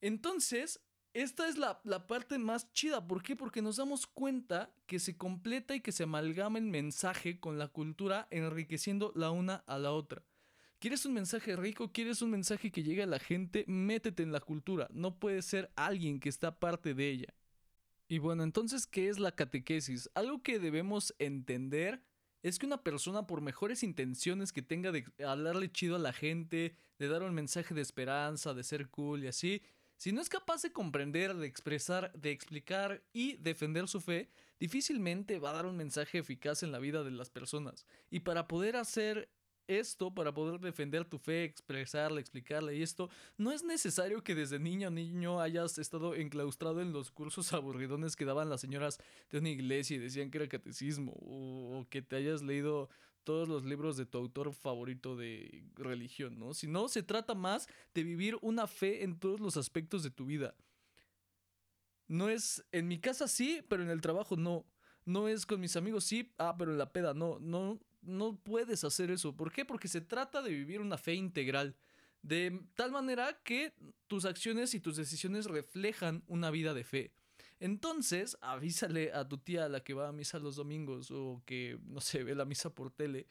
Entonces, 0.00 0.80
esta 1.14 1.48
es 1.48 1.58
la, 1.58 1.82
parte 2.06 2.38
más 2.38 2.72
chida. 2.72 3.06
¿Por 3.06 3.22
qué? 3.22 3.34
Porque 3.34 3.62
nos 3.62 3.76
damos 3.76 4.06
cuenta 4.06 4.72
que 4.86 4.98
se 4.98 5.16
completa 5.16 5.74
y 5.74 5.80
que 5.80 5.92
se 5.92 6.04
amalgama 6.04 6.58
el 6.58 6.66
mensaje 6.66 7.40
con 7.40 7.58
la 7.58 7.68
cultura, 7.68 8.28
enriqueciendo 8.30 9.12
la 9.14 9.30
una 9.30 9.56
a 9.66 9.78
la 9.78 9.92
otra. 9.92 10.22
¿Quieres 10.78 11.04
un 11.06 11.14
mensaje 11.14 11.56
rico? 11.56 11.90
¿Quieres 11.92 12.22
un 12.22 12.30
mensaje 12.30 12.70
que 12.70 12.84
llegue 12.84 13.02
a 13.02 13.06
la 13.06 13.18
gente? 13.18 13.64
Métete 13.66 14.22
en 14.22 14.30
la 14.30 14.40
cultura. 14.40 14.86
No 14.92 15.18
puedes 15.18 15.44
ser 15.44 15.72
alguien 15.74 16.20
que 16.20 16.28
está 16.28 16.60
parte 16.60 16.94
de 16.94 17.10
ella. 17.10 17.34
Y 18.06 18.18
bueno, 18.18 18.44
entonces, 18.44 18.86
¿qué 18.86 19.08
es 19.08 19.18
la 19.18 19.32
catequesis? 19.32 20.08
Algo 20.14 20.42
que 20.42 20.60
debemos 20.60 21.14
entender 21.18 22.02
es 22.42 22.58
que 22.58 22.66
una 22.66 22.82
persona, 22.82 23.26
por 23.26 23.40
mejores 23.40 23.82
intenciones 23.82 24.52
que 24.52 24.62
tenga 24.62 24.92
de 24.92 25.04
hablarle 25.26 25.70
chido 25.70 25.96
a 25.96 26.00
la 26.00 26.12
gente, 26.12 26.76
de 26.98 27.08
dar 27.08 27.22
un 27.22 27.34
mensaje 27.34 27.74
de 27.74 27.82
esperanza, 27.82 28.54
de 28.54 28.64
ser 28.64 28.88
cool 28.88 29.24
y 29.24 29.28
así, 29.28 29.62
si 29.96 30.12
no 30.12 30.20
es 30.20 30.28
capaz 30.28 30.62
de 30.62 30.72
comprender, 30.72 31.34
de 31.34 31.46
expresar, 31.46 32.12
de 32.12 32.30
explicar 32.30 33.02
y 33.12 33.36
defender 33.38 33.88
su 33.88 34.00
fe, 34.00 34.30
difícilmente 34.60 35.40
va 35.40 35.50
a 35.50 35.54
dar 35.54 35.66
un 35.66 35.76
mensaje 35.76 36.18
eficaz 36.18 36.62
en 36.62 36.70
la 36.70 36.78
vida 36.78 37.02
de 37.02 37.10
las 37.10 37.30
personas. 37.30 37.84
Y 38.08 38.20
para 38.20 38.46
poder 38.46 38.76
hacer 38.76 39.28
esto 39.68 40.12
para 40.12 40.32
poder 40.32 40.58
defender 40.58 41.04
tu 41.04 41.18
fe, 41.18 41.44
expresarla, 41.44 42.20
explicarla 42.20 42.72
y 42.72 42.82
esto, 42.82 43.10
no 43.36 43.52
es 43.52 43.62
necesario 43.62 44.24
que 44.24 44.34
desde 44.34 44.58
niño 44.58 44.88
o 44.88 44.90
niño 44.90 45.40
hayas 45.40 45.78
estado 45.78 46.14
enclaustrado 46.14 46.80
en 46.80 46.92
los 46.92 47.10
cursos 47.10 47.52
aburridones 47.52 48.16
que 48.16 48.24
daban 48.24 48.48
las 48.48 48.62
señoras 48.62 48.98
de 49.30 49.38
una 49.38 49.50
iglesia 49.50 49.96
y 49.96 50.00
decían 50.00 50.30
que 50.30 50.38
era 50.38 50.48
catecismo, 50.48 51.12
o, 51.20 51.86
que 51.90 52.02
te 52.02 52.16
hayas 52.16 52.42
leído 52.42 52.88
todos 53.24 53.46
los 53.46 53.64
libros 53.64 53.98
de 53.98 54.06
tu 54.06 54.16
autor 54.16 54.54
favorito 54.54 55.14
de 55.14 55.62
religión, 55.74 56.38
¿no? 56.38 56.54
Sino 56.54 56.88
se 56.88 57.02
trata 57.02 57.34
más 57.34 57.68
de 57.92 58.02
vivir 58.02 58.38
una 58.40 58.66
fe 58.66 59.04
en 59.04 59.18
todos 59.18 59.38
los 59.38 59.58
aspectos 59.58 60.02
de 60.02 60.10
tu 60.10 60.24
vida. 60.24 60.54
No 62.06 62.30
es 62.30 62.64
en 62.72 62.88
mi 62.88 62.98
casa 62.98 63.28
sí, 63.28 63.62
pero 63.68 63.82
en 63.82 63.90
el 63.90 64.00
trabajo 64.00 64.36
no. 64.36 64.64
No 65.04 65.28
es 65.28 65.44
con 65.44 65.60
mis 65.60 65.76
amigos 65.76 66.04
sí, 66.04 66.32
ah, 66.38 66.56
pero 66.58 66.72
en 66.72 66.78
la 66.78 66.90
peda 66.90 67.12
no. 67.12 67.38
No, 67.38 67.78
no 68.02 68.36
puedes 68.36 68.84
hacer 68.84 69.10
eso. 69.10 69.36
¿Por 69.36 69.52
qué? 69.52 69.64
Porque 69.64 69.88
se 69.88 70.00
trata 70.00 70.42
de 70.42 70.50
vivir 70.50 70.80
una 70.80 70.98
fe 70.98 71.14
integral. 71.14 71.76
De 72.22 72.60
tal 72.74 72.90
manera 72.90 73.40
que 73.44 73.72
tus 74.06 74.24
acciones 74.24 74.74
y 74.74 74.80
tus 74.80 74.96
decisiones 74.96 75.46
reflejan 75.46 76.24
una 76.26 76.50
vida 76.50 76.74
de 76.74 76.84
fe. 76.84 77.12
Entonces, 77.60 78.36
avísale 78.40 79.12
a 79.12 79.26
tu 79.26 79.38
tía 79.38 79.66
a 79.66 79.68
la 79.68 79.80
que 79.80 79.94
va 79.94 80.08
a 80.08 80.12
misa 80.12 80.38
los 80.38 80.56
domingos 80.56 81.10
o 81.10 81.42
que, 81.44 81.78
no 81.84 82.00
sé, 82.00 82.24
ve 82.24 82.34
la 82.34 82.44
misa 82.44 82.74
por 82.74 82.90
tele, 82.90 83.26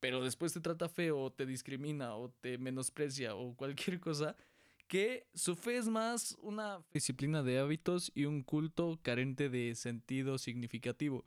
pero 0.00 0.22
después 0.22 0.52
te 0.52 0.60
trata 0.60 0.88
feo 0.88 1.18
o 1.18 1.32
te 1.32 1.46
discrimina 1.46 2.14
o 2.14 2.30
te 2.40 2.58
menosprecia 2.58 3.34
o 3.34 3.54
cualquier 3.56 4.00
cosa, 4.00 4.36
que 4.86 5.26
su 5.34 5.56
fe 5.56 5.78
es 5.78 5.88
más 5.88 6.36
una 6.40 6.80
disciplina 6.92 7.42
de 7.42 7.58
hábitos 7.58 8.12
y 8.14 8.24
un 8.26 8.42
culto 8.42 9.00
carente 9.02 9.48
de 9.48 9.74
sentido 9.74 10.38
significativo. 10.38 11.24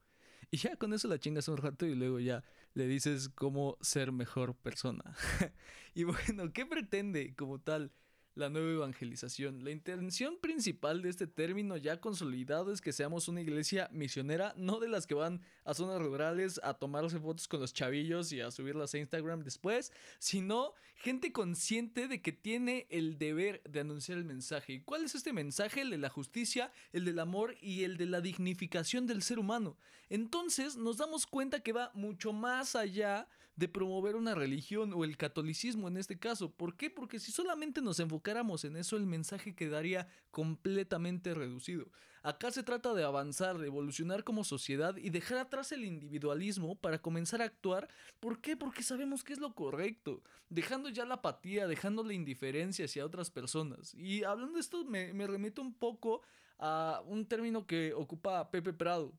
Y 0.52 0.58
ya 0.58 0.76
con 0.76 0.94
eso 0.94 1.08
la 1.08 1.20
chingas 1.20 1.48
un 1.48 1.58
rato 1.58 1.86
y 1.86 1.96
luego 1.96 2.20
ya 2.20 2.44
le 2.74 2.88
dices 2.88 3.30
cómo 3.30 3.78
ser 3.82 4.12
mejor 4.12 4.56
persona. 4.56 5.16
y 5.94 6.04
bueno, 6.04 6.52
¿qué 6.54 6.66
pretende 6.66 7.36
como 7.36 7.60
tal? 7.60 7.92
La 8.40 8.50
nueva 8.50 8.72
evangelización. 8.72 9.64
La 9.64 9.72
intención 9.72 10.38
principal 10.40 11.02
de 11.02 11.10
este 11.10 11.28
término 11.28 11.78
ya 11.78 12.00
consolidado 12.00 12.72
es 12.72 12.82
que 12.82 12.94
seamos 12.94 13.28
una 13.28 13.42
iglesia 13.42 13.90
misionera, 13.92 14.54
no 14.58 14.80
de 14.80 14.88
las 14.88 15.06
que 15.06 15.14
van 15.14 15.42
a 15.66 15.74
zonas 15.74 16.02
rurales 16.02 16.60
a 16.64 16.74
tomarse 16.74 17.20
fotos 17.20 17.48
con 17.48 17.60
los 17.60 17.74
chavillos 17.74 18.32
y 18.32 18.42
a 18.42 18.50
subirlas 18.50 18.94
a 18.94 18.98
Instagram 18.98 19.44
después, 19.44 19.92
sino 20.20 20.74
gente 20.96 21.32
consciente 21.32 22.08
de 22.08 22.22
que 22.22 22.32
tiene 22.32 22.88
el 22.90 23.18
deber 23.18 23.62
de 23.64 23.82
anunciar 23.82 24.18
el 24.18 24.26
mensaje. 24.26 24.74
¿Y 24.74 24.82
cuál 24.82 25.04
es 25.04 25.16
este 25.16 25.34
mensaje? 25.34 25.82
El 25.82 25.90
de 25.90 25.98
la 25.98 26.10
justicia, 26.10 26.72
el 26.94 27.06
del 27.06 27.20
amor 27.20 27.56
y 27.62 27.84
el 27.84 27.98
de 27.98 28.06
la 28.06 28.22
dignificación 28.22 29.06
del 29.06 29.22
ser 29.22 29.38
humano. 29.38 29.78
Entonces 30.10 30.78
nos 30.78 30.98
damos 30.98 31.28
cuenta 31.28 31.60
que 31.60 31.74
va 31.74 31.92
mucho 31.94 32.32
más 32.32 32.76
allá 32.76 33.28
de 33.60 33.68
promover 33.68 34.16
una 34.16 34.36
religión 34.36 34.94
o 34.94 35.04
el 35.04 35.18
catolicismo 35.18 35.90
en 35.90 35.98
este 35.98 36.18
caso. 36.18 36.50
¿Por 36.50 36.78
qué? 36.78 36.90
Porque 36.90 37.20
si 37.20 37.34
solamente 37.34 37.82
nos 37.82 38.00
enfocáramos 38.00 38.64
en 38.64 38.78
eso, 38.78 38.96
el 38.96 39.06
mensaje 39.06 39.54
quedaría 39.54 40.08
completamente 40.32 41.34
reducido. 41.34 41.92
Acá 42.24 42.52
se 42.52 42.64
trata 42.64 42.94
de 42.94 43.04
avanzar, 43.04 43.58
de 43.58 43.68
evolucionar 43.68 44.24
como 44.24 44.46
sociedad 44.46 44.96
y 44.96 45.10
dejar 45.10 45.40
atrás 45.40 45.74
el 45.74 45.84
individualismo 45.84 46.76
para 46.76 47.02
comenzar 47.02 47.42
a 47.42 47.46
actuar. 47.46 47.90
¿Por 48.22 48.40
qué? 48.40 48.56
Porque 48.56 48.82
sabemos 48.82 49.26
que 49.26 49.34
es 49.34 49.40
lo 49.40 49.54
correcto. 49.54 50.24
Dejando 50.48 50.88
ya 50.88 51.06
la 51.06 51.16
apatía, 51.16 51.68
dejando 51.68 52.02
la 52.04 52.14
indiferencia 52.14 52.86
hacia 52.86 53.06
otras 53.06 53.30
personas. 53.30 53.94
Y 53.94 54.24
hablando 54.24 54.54
de 54.54 54.62
esto, 54.62 54.86
me, 54.86 55.12
me 55.12 55.28
remito 55.28 55.62
un 55.62 55.74
poco 55.74 56.22
a 56.60 57.02
un 57.06 57.26
término 57.26 57.68
que 57.68 57.94
ocupa 57.94 58.52
Pepe 58.52 58.72
Prado 58.72 59.14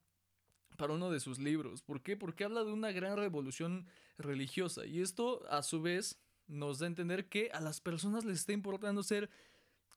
para 0.81 0.95
uno 0.95 1.11
de 1.11 1.21
sus 1.21 1.39
libros. 1.39 1.83
¿Por 1.83 2.01
qué? 2.01 2.17
Porque 2.17 2.43
habla 2.43 2.65
de 2.65 2.73
una 2.73 2.91
gran 2.91 3.19
revolución 3.19 3.87
religiosa. 4.17 4.87
Y 4.87 5.03
esto, 5.03 5.47
a 5.51 5.63
su 5.63 5.83
vez, 5.83 6.19
nos 6.49 6.79
da 6.79 6.87
a 6.87 6.89
entender 6.89 7.29
que 7.29 7.51
a 7.53 7.61
las 7.61 7.83
personas 7.83 8.25
les 8.25 8.39
está 8.39 8.55
importando 8.55 9.03
ser 9.03 9.29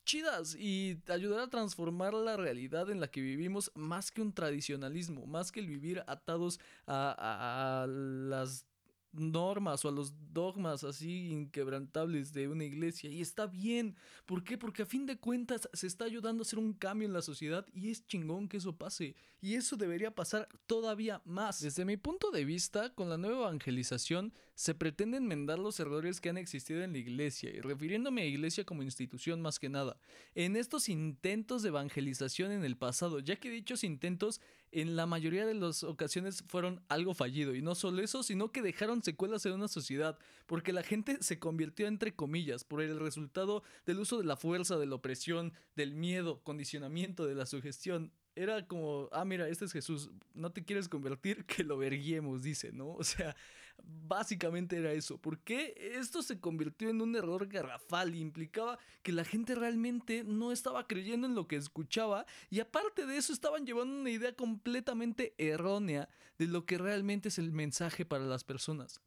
chidas 0.04 0.56
y 0.56 1.02
ayudar 1.08 1.40
a 1.40 1.50
transformar 1.50 2.14
la 2.14 2.36
realidad 2.36 2.90
en 2.90 3.00
la 3.00 3.08
que 3.08 3.22
vivimos 3.22 3.72
más 3.76 4.12
que 4.12 4.22
un 4.22 4.34
tradicionalismo, 4.34 5.26
más 5.26 5.54
que 5.54 5.62
el 5.62 5.68
vivir 5.68 6.04
atados 6.06 6.60
a, 6.86 7.84
a 7.84 7.88
las 7.88 8.66
normas 9.14 9.86
o 9.86 9.90
a 9.90 9.92
los 9.92 10.14
dogmas 10.34 10.84
así 10.84 11.32
inquebrantables 11.32 12.34
de 12.34 12.48
una 12.48 12.66
iglesia. 12.66 13.10
Y 13.10 13.22
está 13.22 13.48
bien. 13.48 13.96
¿Por 14.26 14.44
qué? 14.44 14.58
Porque 14.58 14.84
a 14.84 14.86
fin 14.86 15.06
de 15.06 15.18
cuentas 15.18 15.70
se 15.74 15.88
está 15.88 16.06
ayudando 16.06 16.42
a 16.42 16.46
hacer 16.46 16.60
un 16.60 16.74
cambio 16.74 17.08
en 17.08 17.14
la 17.14 17.22
sociedad 17.22 17.66
y 17.74 17.90
es 17.90 18.06
chingón 18.08 18.48
que 18.48 18.58
eso 18.58 18.76
pase. 18.76 19.16
Y 19.42 19.56
eso 19.56 19.76
debería 19.76 20.16
pasar 20.16 20.48
todavía 20.68 21.22
más. 21.26 21.62
Desde 21.62 21.86
mi 21.86 21.98
punto 21.98 22.32
de 22.32 22.46
vista, 22.46 22.94
con 22.94 23.10
la 23.10 23.18
nueva 23.18 23.48
evangelización 23.48 24.34
se 24.56 24.74
pretende 24.74 25.18
enmendar 25.18 25.60
los 25.60 25.80
errores 25.80 26.22
que 26.22 26.30
han 26.30 26.38
existido 26.38 26.82
en 26.82 26.94
la 26.94 27.00
iglesia, 27.00 27.50
y 27.50 27.60
refiriéndome 27.60 28.22
a 28.22 28.26
iglesia 28.26 28.64
como 28.64 28.84
institución 28.84 29.42
más 29.42 29.60
que 29.60 29.70
nada, 29.70 29.98
en 30.36 30.56
estos 30.56 30.90
intentos 30.90 31.64
de 31.64 31.70
evangelización 31.70 32.52
en 32.52 32.64
el 32.64 32.78
pasado, 32.78 33.20
ya 33.20 33.36
que 33.36 33.50
dichos 33.50 33.84
intentos 33.84 34.40
en 34.74 34.96
la 34.96 35.06
mayoría 35.06 35.46
de 35.46 35.54
las 35.54 35.84
ocasiones 35.84 36.44
fueron 36.48 36.82
algo 36.90 37.14
fallido. 37.14 37.56
Y 37.56 37.62
no 37.62 37.76
solo 37.76 38.02
eso, 38.02 38.24
sino 38.24 38.52
que 38.52 38.62
dejaron 38.62 39.04
secuelas 39.04 39.46
en 39.46 39.54
una 39.54 39.68
sociedad, 39.68 40.18
porque 40.46 40.74
la 40.74 40.84
gente 40.84 41.18
se 41.22 41.40
convirtió 41.40 41.88
entre 41.88 42.16
comillas 42.16 42.64
por 42.64 42.82
el 42.82 43.00
resultado 43.00 43.64
del 43.86 44.00
uso 44.00 44.18
de 44.18 44.26
la 44.26 44.36
fuerza, 44.36 44.78
de 44.78 44.88
la 44.88 44.96
opresión, 44.96 45.54
del 45.76 45.94
miedo, 45.94 46.42
condicionamiento, 46.44 47.26
de 47.26 47.36
la 47.36 47.46
sugestión 47.46 48.12
era 48.36 48.66
como, 48.66 49.10
ah, 49.12 49.26
mira, 49.26 49.48
este 49.48 49.66
es 49.66 49.72
Jesús, 49.72 50.10
no 50.34 50.52
te 50.52 50.64
quieres 50.64 50.90
convertir, 50.90 51.46
que 51.46 51.64
lo 51.64 51.78
verguemos, 51.78 52.44
dice, 52.44 52.72
¿no? 52.72 52.94
O 52.94 53.04
sea, 53.04 53.36
básicamente 53.82 54.78
era 54.78 54.94
eso. 54.94 55.18
¿Por 55.18 55.40
qué 55.40 55.74
esto 56.00 56.22
se 56.22 56.40
convirtió 56.40 56.90
en 56.90 57.02
un 57.02 57.16
error 57.16 57.48
garrafal 57.48 58.16
y 58.16 58.20
implicaba 58.20 58.78
que 59.02 59.12
la 59.12 59.24
gente 59.24 59.56
realmente 59.56 60.24
no 60.24 60.52
estaba 60.52 60.88
creyendo 60.88 61.28
en 61.28 61.36
lo 61.36 61.48
que 61.48 61.56
escuchaba 61.56 62.26
y 62.50 62.60
aparte 62.60 63.06
de 63.06 63.18
eso 63.18 63.34
estaban 63.34 63.66
llevando 63.66 63.96
una 64.00 64.10
idea 64.10 64.36
completamente 64.36 65.34
errónea 65.38 66.10
de 66.38 66.48
lo 66.48 66.66
que 66.66 66.78
realmente 66.78 67.30
es 67.30 67.38
el 67.38 67.52
mensaje 67.52 68.06
para 68.06 68.26
las 68.26 68.44
personas? 68.44 69.02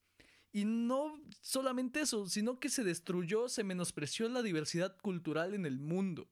Y 0.53 0.65
no 0.65 1.21
solamente 1.43 2.01
eso, 2.01 2.27
sino 2.29 2.59
que 2.59 2.71
se 2.71 2.83
destruyó, 2.83 3.49
se 3.49 3.63
menospreció 3.63 4.29
la 4.29 4.43
diversidad 4.43 4.97
cultural 5.03 5.53
en 5.53 5.67
el 5.67 5.79
mundo. 5.79 6.29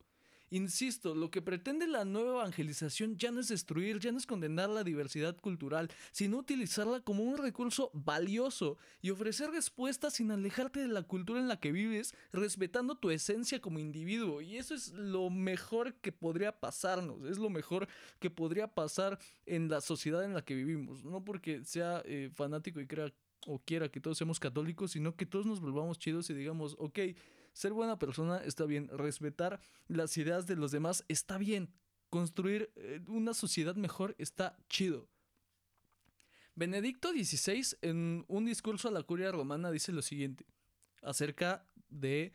Insisto, 0.51 1.15
lo 1.15 1.31
que 1.31 1.43
pretende 1.43 1.87
la 1.87 2.05
nueva 2.05 2.43
evangelización 2.43 3.17
ya 3.17 3.31
no 3.31 3.41
es 3.41 3.49
destruir, 3.49 3.99
ya 3.99 4.13
no 4.13 4.19
es 4.19 4.27
condenar 4.27 4.69
la 4.71 4.85
diversidad 4.85 5.37
cultural, 5.37 5.91
sino 6.13 6.39
utilizarla 6.39 7.01
como 7.01 7.25
un 7.25 7.39
recurso 7.39 7.91
valioso 7.93 8.77
y 9.03 9.11
ofrecer 9.11 9.51
respuestas 9.51 10.15
sin 10.15 10.31
alejarte 10.31 10.81
de 10.81 10.89
la 10.89 11.03
cultura 11.03 11.41
en 11.41 11.49
la 11.49 11.59
que 11.59 11.73
vives, 11.73 12.15
respetando 12.33 12.95
tu 12.95 13.11
esencia 13.11 13.61
como 13.61 13.79
individuo. 13.79 14.43
Y 14.43 14.57
eso 14.57 14.75
es 14.75 14.93
lo 14.93 15.31
mejor 15.31 15.95
que 15.95 16.13
podría 16.13 16.53
pasarnos, 16.61 17.25
es 17.25 17.39
lo 17.39 17.51
mejor 17.51 17.89
que 18.21 18.31
podría 18.31 18.69
pasar 18.69 19.19
en 19.47 19.69
la 19.69 19.81
sociedad 19.81 20.25
en 20.25 20.35
la 20.35 20.45
que 20.45 20.55
vivimos. 20.55 21.05
No 21.05 21.25
porque 21.25 21.65
sea 21.65 22.03
eh, 22.05 22.31
fanático 22.35 22.81
y 22.81 22.87
crea 22.87 23.13
o 23.47 23.59
quiera 23.59 23.91
que 23.91 24.01
todos 24.01 24.19
seamos 24.19 24.41
católicos, 24.41 24.93
sino 24.93 25.17
que 25.17 25.27
todos 25.27 25.47
nos 25.47 25.61
volvamos 25.61 25.99
chidos 25.99 26.31
y 26.31 26.35
digamos, 26.35 26.77
ok, 26.79 26.99
ser 27.55 27.73
buena 27.73 27.99
persona 27.99 28.39
está 28.45 28.67
bien, 28.67 28.89
respetar 28.89 29.61
las 29.89 30.17
ideas 30.19 30.47
de 30.47 30.57
los 30.57 30.73
demás 30.73 31.05
está 31.09 31.39
bien, 31.39 31.73
construir 32.11 32.71
eh, 32.77 33.01
una 33.09 33.33
sociedad 33.33 33.77
mejor 33.77 34.15
está 34.19 34.59
chido. 34.69 35.09
Benedicto 36.55 37.11
XVI 37.11 37.77
en 37.81 38.25
un 38.29 38.45
discurso 38.45 38.89
a 38.89 38.93
la 38.93 39.03
curia 39.03 39.33
romana 39.33 39.71
dice 39.71 39.91
lo 39.91 40.03
siguiente 40.03 40.47
acerca 41.03 41.67
de 41.89 42.33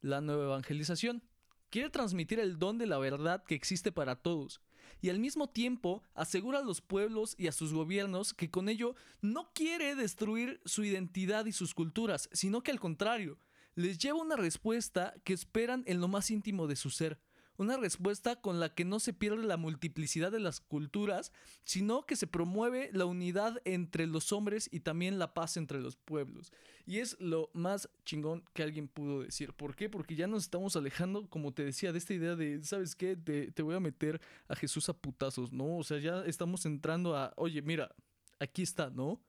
la 0.00 0.20
nueva 0.20 0.44
evangelización. 0.44 1.22
Quiere 1.68 1.90
transmitir 1.90 2.40
el 2.40 2.58
don 2.58 2.78
de 2.78 2.86
la 2.86 2.98
verdad 2.98 3.44
que 3.44 3.54
existe 3.54 3.92
para 3.92 4.16
todos 4.16 4.60
y 5.00 5.08
al 5.08 5.18
mismo 5.18 5.48
tiempo 5.48 6.02
asegura 6.14 6.58
a 6.58 6.64
los 6.64 6.80
pueblos 6.80 7.34
y 7.38 7.46
a 7.46 7.52
sus 7.52 7.72
gobiernos 7.72 8.34
que 8.34 8.50
con 8.50 8.68
ello 8.68 8.94
no 9.20 9.52
quiere 9.54 9.94
destruir 9.94 10.60
su 10.64 10.84
identidad 10.84 11.46
y 11.46 11.52
sus 11.52 11.74
culturas, 11.74 12.28
sino 12.32 12.62
que 12.62 12.70
al 12.70 12.80
contrario, 12.80 13.38
les 13.74 13.98
lleva 13.98 14.20
una 14.20 14.36
respuesta 14.36 15.14
que 15.24 15.32
esperan 15.32 15.84
en 15.86 16.00
lo 16.00 16.08
más 16.08 16.30
íntimo 16.30 16.66
de 16.66 16.76
su 16.76 16.90
ser. 16.90 17.20
Una 17.60 17.76
respuesta 17.76 18.40
con 18.40 18.58
la 18.58 18.74
que 18.74 18.86
no 18.86 19.00
se 19.00 19.12
pierde 19.12 19.44
la 19.44 19.58
multiplicidad 19.58 20.32
de 20.32 20.40
las 20.40 20.60
culturas, 20.60 21.30
sino 21.62 22.06
que 22.06 22.16
se 22.16 22.26
promueve 22.26 22.88
la 22.94 23.04
unidad 23.04 23.60
entre 23.66 24.06
los 24.06 24.32
hombres 24.32 24.70
y 24.72 24.80
también 24.80 25.18
la 25.18 25.34
paz 25.34 25.58
entre 25.58 25.78
los 25.78 25.94
pueblos. 25.96 26.54
Y 26.86 27.00
es 27.00 27.20
lo 27.20 27.50
más 27.52 27.90
chingón 28.06 28.44
que 28.54 28.62
alguien 28.62 28.88
pudo 28.88 29.20
decir. 29.20 29.52
¿Por 29.52 29.76
qué? 29.76 29.90
Porque 29.90 30.16
ya 30.16 30.26
nos 30.26 30.44
estamos 30.44 30.74
alejando, 30.74 31.28
como 31.28 31.52
te 31.52 31.62
decía, 31.62 31.92
de 31.92 31.98
esta 31.98 32.14
idea 32.14 32.34
de, 32.34 32.64
¿sabes 32.64 32.96
qué? 32.96 33.14
Te, 33.14 33.62
voy 33.62 33.74
a 33.74 33.80
meter 33.80 34.22
a 34.48 34.56
Jesús 34.56 34.88
a 34.88 34.94
putazos, 34.94 35.52
¿no? 35.52 35.76
O 35.76 35.84
sea, 35.84 35.98
ya 35.98 36.24
estamos 36.24 36.64
entrando 36.64 37.14
a, 37.14 37.34
oye, 37.36 37.60
mira, 37.60 37.94
aquí 38.38 38.62
está, 38.62 38.88
¿no? 38.88 39.22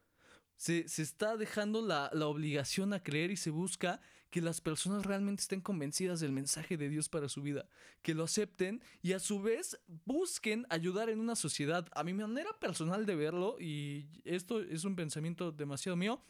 Se, 0.55 0.87
se, 0.87 1.01
está 1.01 1.35
dejando 1.35 1.81
la, 1.81 2.09
la, 2.13 2.27
obligación 2.27 2.93
a 2.93 3.03
creer 3.03 3.31
y 3.31 3.35
se 3.35 3.49
busca 3.49 3.99
que 4.31 4.41
las 4.41 4.61
personas 4.61 5.05
realmente 5.05 5.41
estén 5.41 5.61
convencidas 5.61 6.21
del 6.21 6.31
mensaje 6.31 6.77
de 6.77 6.89
Dios 6.89 7.09
para 7.09 7.29
su 7.29 7.41
vida, 7.41 7.67
que 8.01 8.15
lo 8.15 8.23
acepten 8.23 8.81
y 9.03 9.11
a 9.11 9.19
su 9.19 9.41
vez 9.41 9.79
busquen 10.05 10.65
ayudar 10.69 11.09
en 11.09 11.19
una 11.19 11.35
sociedad. 11.35 11.87
A 11.93 12.03
mi 12.03 12.13
manera 12.13 12.49
personal 12.59 13.05
de 13.05 13.15
verlo, 13.15 13.57
y 13.59 14.07
esto 14.23 14.61
es 14.61 14.85
un 14.85 14.95
pensamiento 14.95 15.51
demasiado 15.51 15.97
mío, 15.97 16.23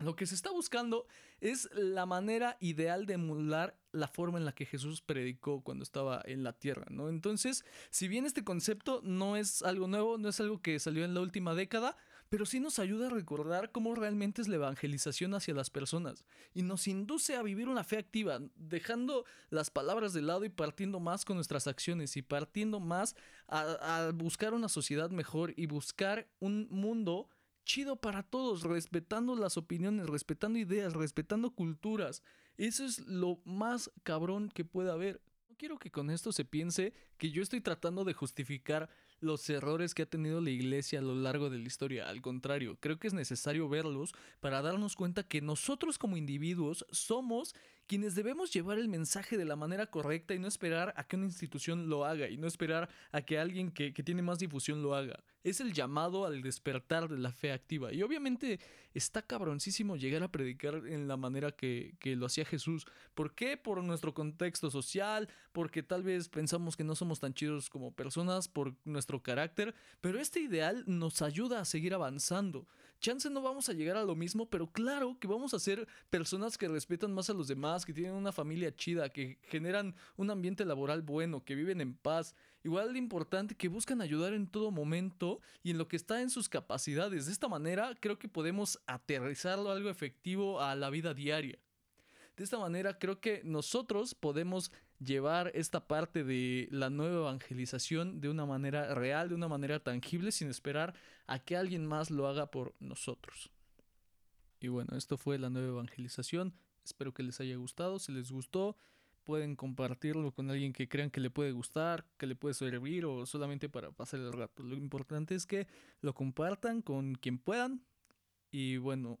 lo 0.00 0.16
que 0.16 0.26
se 0.26 0.34
está 0.34 0.50
buscando 0.50 1.06
es 1.40 1.68
la 1.74 2.06
manera 2.06 2.56
ideal 2.60 3.04
de 3.04 3.14
emular 3.14 3.78
la 3.92 4.08
forma 4.08 4.38
en 4.38 4.46
la 4.46 4.54
que 4.54 4.64
Jesús 4.64 5.02
predicó 5.02 5.62
cuando 5.62 5.84
estaba 5.84 6.22
en 6.24 6.42
la 6.42 6.54
tierra, 6.54 6.86
¿no? 6.90 7.10
Entonces, 7.10 7.64
si 7.90 8.08
bien 8.08 8.24
este 8.24 8.42
concepto 8.42 9.02
no 9.04 9.36
es 9.36 9.62
algo 9.62 9.88
nuevo, 9.88 10.16
no 10.16 10.30
es 10.30 10.40
algo 10.40 10.62
que 10.62 10.78
salió 10.78 11.04
en 11.04 11.12
la 11.12 11.20
última 11.20 11.54
década, 11.54 11.98
pero 12.30 12.46
sí 12.46 12.60
nos 12.60 12.78
ayuda 12.78 13.08
a 13.08 13.10
recordar 13.10 13.72
cómo 13.72 13.92
realmente 13.96 14.40
es 14.40 14.46
la 14.46 14.54
evangelización 14.54 15.34
hacia 15.34 15.52
las 15.52 15.68
personas 15.68 16.24
y 16.54 16.62
nos 16.62 16.86
induce 16.86 17.34
a 17.34 17.42
vivir 17.42 17.68
una 17.68 17.82
fe 17.82 17.98
activa, 17.98 18.38
dejando 18.54 19.24
las 19.50 19.68
palabras 19.68 20.12
de 20.12 20.22
lado 20.22 20.44
y 20.44 20.48
partiendo 20.48 21.00
más 21.00 21.24
con 21.24 21.36
nuestras 21.36 21.66
acciones 21.66 22.16
y 22.16 22.22
partiendo 22.22 22.78
más 22.78 23.16
a, 23.48 24.12
buscar 24.14 24.54
una 24.54 24.68
sociedad 24.68 25.10
mejor 25.10 25.52
y 25.56 25.66
buscar 25.66 26.30
un 26.38 26.68
mundo 26.70 27.28
chido 27.64 27.96
para 27.96 28.22
todos, 28.22 28.62
respetando 28.62 29.34
las 29.34 29.56
opiniones, 29.56 30.06
respetando 30.06 30.56
ideas, 30.60 30.92
respetando 30.92 31.50
culturas. 31.50 32.22
Eso 32.56 32.84
es 32.84 33.00
lo 33.08 33.40
más 33.44 33.90
cabrón 34.04 34.50
que 34.50 34.64
puede 34.64 34.92
haber. 34.92 35.20
No 35.48 35.56
quiero 35.56 35.80
que 35.80 35.90
con 35.90 36.10
esto 36.10 36.30
se 36.30 36.44
piense 36.44 36.92
que 37.18 37.32
yo 37.32 37.42
estoy 37.42 37.60
tratando 37.60 38.04
de 38.04 38.14
justificar 38.14 38.88
los 39.20 39.48
errores 39.50 39.94
que 39.94 40.02
ha 40.02 40.06
tenido 40.06 40.40
la 40.40 40.50
iglesia 40.50 40.98
a 40.98 41.02
lo 41.02 41.14
largo 41.14 41.50
de 41.50 41.58
la 41.58 41.66
historia. 41.66 42.08
Al 42.08 42.20
contrario, 42.20 42.76
creo 42.80 42.98
que 42.98 43.08
es 43.08 43.14
necesario 43.14 43.68
verlos 43.68 44.14
para 44.40 44.62
darnos 44.62 44.96
cuenta 44.96 45.22
que 45.22 45.40
nosotros 45.40 45.98
como 45.98 46.16
individuos 46.16 46.86
somos 46.90 47.54
quienes 47.86 48.14
debemos 48.14 48.52
llevar 48.52 48.78
el 48.78 48.88
mensaje 48.88 49.36
de 49.36 49.44
la 49.44 49.56
manera 49.56 49.86
correcta 49.86 50.32
y 50.32 50.38
no 50.38 50.46
esperar 50.46 50.94
a 50.96 51.02
que 51.02 51.16
una 51.16 51.26
institución 51.26 51.88
lo 51.88 52.04
haga 52.04 52.28
y 52.28 52.36
no 52.36 52.46
esperar 52.46 52.88
a 53.10 53.22
que 53.22 53.36
alguien 53.36 53.72
que, 53.72 53.90
tiene 53.92 54.22
más 54.22 54.38
difusión 54.38 54.80
lo 54.80 54.94
haga. 54.94 55.24
Es 55.42 55.60
el 55.60 55.72
llamado 55.72 56.26
al 56.26 56.42
despertar 56.42 57.08
de 57.08 57.18
la 57.18 57.32
fe 57.32 57.52
activa. 57.52 57.92
Y 57.92 58.02
obviamente 58.02 58.60
está 58.92 59.22
cabroncísimo 59.22 59.96
llegar 59.96 60.22
a 60.22 60.32
predicar 60.32 60.86
en 60.86 61.08
la 61.08 61.16
manera 61.16 61.52
que, 61.52 61.94
que 61.98 62.16
lo 62.16 62.26
hacía 62.26 62.44
Jesús. 62.44 62.86
¿Por 63.14 63.34
qué? 63.34 63.56
Por 63.56 63.82
nuestro 63.82 64.12
contexto 64.12 64.70
social, 64.70 65.28
porque 65.52 65.82
tal 65.82 66.02
vez 66.02 66.28
pensamos 66.28 66.76
que 66.76 66.84
no 66.84 66.94
somos 66.94 67.20
tan 67.20 67.34
chidos 67.34 67.70
como 67.70 67.92
personas, 67.92 68.48
por 68.48 68.74
nuestro 68.84 69.22
carácter, 69.22 69.74
pero 70.00 70.20
este 70.20 70.40
ideal 70.40 70.84
nos 70.86 71.22
ayuda 71.22 71.60
a 71.60 71.64
seguir 71.64 71.94
avanzando. 71.94 72.66
Chance 73.00 73.30
no 73.30 73.40
vamos 73.40 73.70
a 73.70 73.72
llegar 73.72 73.96
a 73.96 74.04
lo 74.04 74.14
mismo, 74.14 74.50
pero 74.50 74.70
claro 74.70 75.16
que 75.18 75.26
vamos 75.26 75.54
a 75.54 75.58
ser 75.58 75.88
personas 76.10 76.58
que 76.58 76.68
respetan 76.68 77.14
más 77.14 77.30
a 77.30 77.32
los 77.32 77.48
demás, 77.48 77.86
que 77.86 77.94
tienen 77.94 78.12
una 78.12 78.30
familia 78.30 78.76
chida, 78.76 79.08
que 79.08 79.38
generan 79.44 79.94
un 80.16 80.30
ambiente 80.30 80.66
laboral 80.66 81.00
bueno, 81.00 81.42
que 81.42 81.54
viven 81.54 81.80
en 81.80 81.94
paz. 81.94 82.34
Igual 82.62 82.92
de 82.92 82.98
importante 82.98 83.54
que 83.54 83.68
buscan 83.68 84.02
ayudar 84.02 84.34
en 84.34 84.46
todo 84.46 84.70
momento 84.70 85.40
y 85.62 85.70
en 85.70 85.78
lo 85.78 85.88
que 85.88 85.96
está 85.96 86.20
en 86.20 86.28
sus 86.28 86.48
capacidades. 86.48 87.26
De 87.26 87.32
esta 87.32 87.48
manera 87.48 87.96
creo 87.98 88.18
que 88.18 88.28
podemos 88.28 88.78
aterrizarlo 88.86 89.70
algo 89.70 89.88
efectivo 89.88 90.60
a 90.60 90.74
la 90.74 90.90
vida 90.90 91.14
diaria. 91.14 91.58
De 92.36 92.44
esta 92.44 92.58
manera 92.58 92.98
creo 92.98 93.20
que 93.20 93.42
nosotros 93.44 94.14
podemos 94.14 94.72
llevar 94.98 95.50
esta 95.54 95.86
parte 95.86 96.24
de 96.24 96.68
la 96.70 96.90
nueva 96.90 97.20
evangelización 97.20 98.20
de 98.20 98.28
una 98.28 98.44
manera 98.46 98.94
real, 98.94 99.30
de 99.30 99.34
una 99.34 99.48
manera 99.48 99.80
tangible, 99.80 100.30
sin 100.30 100.48
esperar 100.48 100.94
a 101.26 101.38
que 101.38 101.56
alguien 101.56 101.86
más 101.86 102.10
lo 102.10 102.28
haga 102.28 102.50
por 102.50 102.74
nosotros. 102.78 103.50
Y 104.60 104.68
bueno, 104.68 104.96
esto 104.96 105.16
fue 105.16 105.38
la 105.38 105.48
nueva 105.48 105.68
evangelización. 105.68 106.54
Espero 106.84 107.14
que 107.14 107.22
les 107.22 107.40
haya 107.40 107.56
gustado. 107.56 107.98
Si 107.98 108.12
les 108.12 108.30
gustó, 108.30 108.76
pueden 109.24 109.56
compartirlo 109.56 110.32
con 110.32 110.50
alguien 110.50 110.72
que 110.72 110.88
crean 110.88 111.10
que 111.10 111.20
le 111.20 111.30
puede 111.30 111.52
gustar, 111.52 112.06
que 112.16 112.26
le 112.26 112.36
puede 112.36 112.54
servir 112.54 113.04
o 113.04 113.26
solamente 113.26 113.68
para 113.68 113.90
pasar 113.90 114.20
el 114.20 114.32
rato. 114.32 114.62
Lo 114.62 114.76
importante 114.76 115.34
es 115.34 115.46
que 115.46 115.66
lo 116.00 116.14
compartan 116.14 116.82
con 116.82 117.14
quien 117.14 117.38
puedan. 117.38 117.82
Y 118.50 118.78
bueno, 118.78 119.18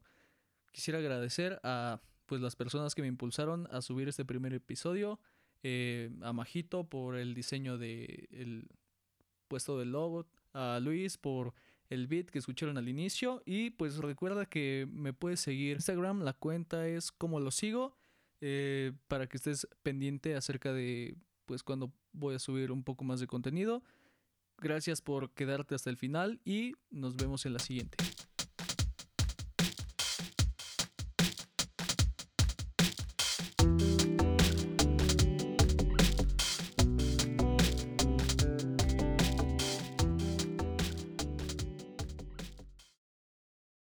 quisiera 0.72 0.98
agradecer 0.98 1.60
a 1.62 2.00
pues 2.26 2.40
las 2.40 2.56
personas 2.56 2.94
que 2.94 3.02
me 3.02 3.08
impulsaron 3.08 3.68
a 3.70 3.82
subir 3.82 4.08
este 4.08 4.24
primer 4.24 4.54
episodio. 4.54 5.20
Eh, 5.62 6.10
a 6.22 6.32
Majito 6.32 6.88
por 6.88 7.16
el 7.16 7.34
diseño 7.34 7.76
del 7.76 8.28
el 8.30 8.68
puesto 9.46 9.78
del 9.78 9.92
logo, 9.92 10.26
a 10.54 10.78
Luis 10.80 11.18
por 11.18 11.52
el 11.90 12.06
beat 12.06 12.30
que 12.30 12.38
escucharon 12.38 12.78
al 12.78 12.88
inicio 12.88 13.42
y 13.44 13.70
pues 13.70 13.96
recuerda 13.98 14.46
que 14.46 14.88
me 14.90 15.12
puedes 15.12 15.40
seguir 15.40 15.72
en 15.72 15.78
Instagram, 15.78 16.22
la 16.22 16.32
cuenta 16.32 16.86
es 16.86 17.10
como 17.10 17.40
lo 17.40 17.50
sigo 17.50 17.99
eh, 18.40 18.92
para 19.08 19.26
que 19.26 19.36
estés 19.36 19.66
pendiente 19.82 20.34
acerca 20.34 20.72
de 20.72 21.16
pues 21.46 21.62
cuando 21.62 21.92
voy 22.12 22.34
a 22.34 22.38
subir 22.38 22.70
un 22.70 22.84
poco 22.84 23.04
más 23.04 23.20
de 23.20 23.26
contenido. 23.26 23.82
Gracias 24.58 25.00
por 25.00 25.30
quedarte 25.32 25.74
hasta 25.74 25.90
el 25.90 25.96
final 25.96 26.40
y 26.44 26.74
nos 26.90 27.16
vemos 27.16 27.46
en 27.46 27.54
la 27.54 27.58
siguiente. 27.58 27.96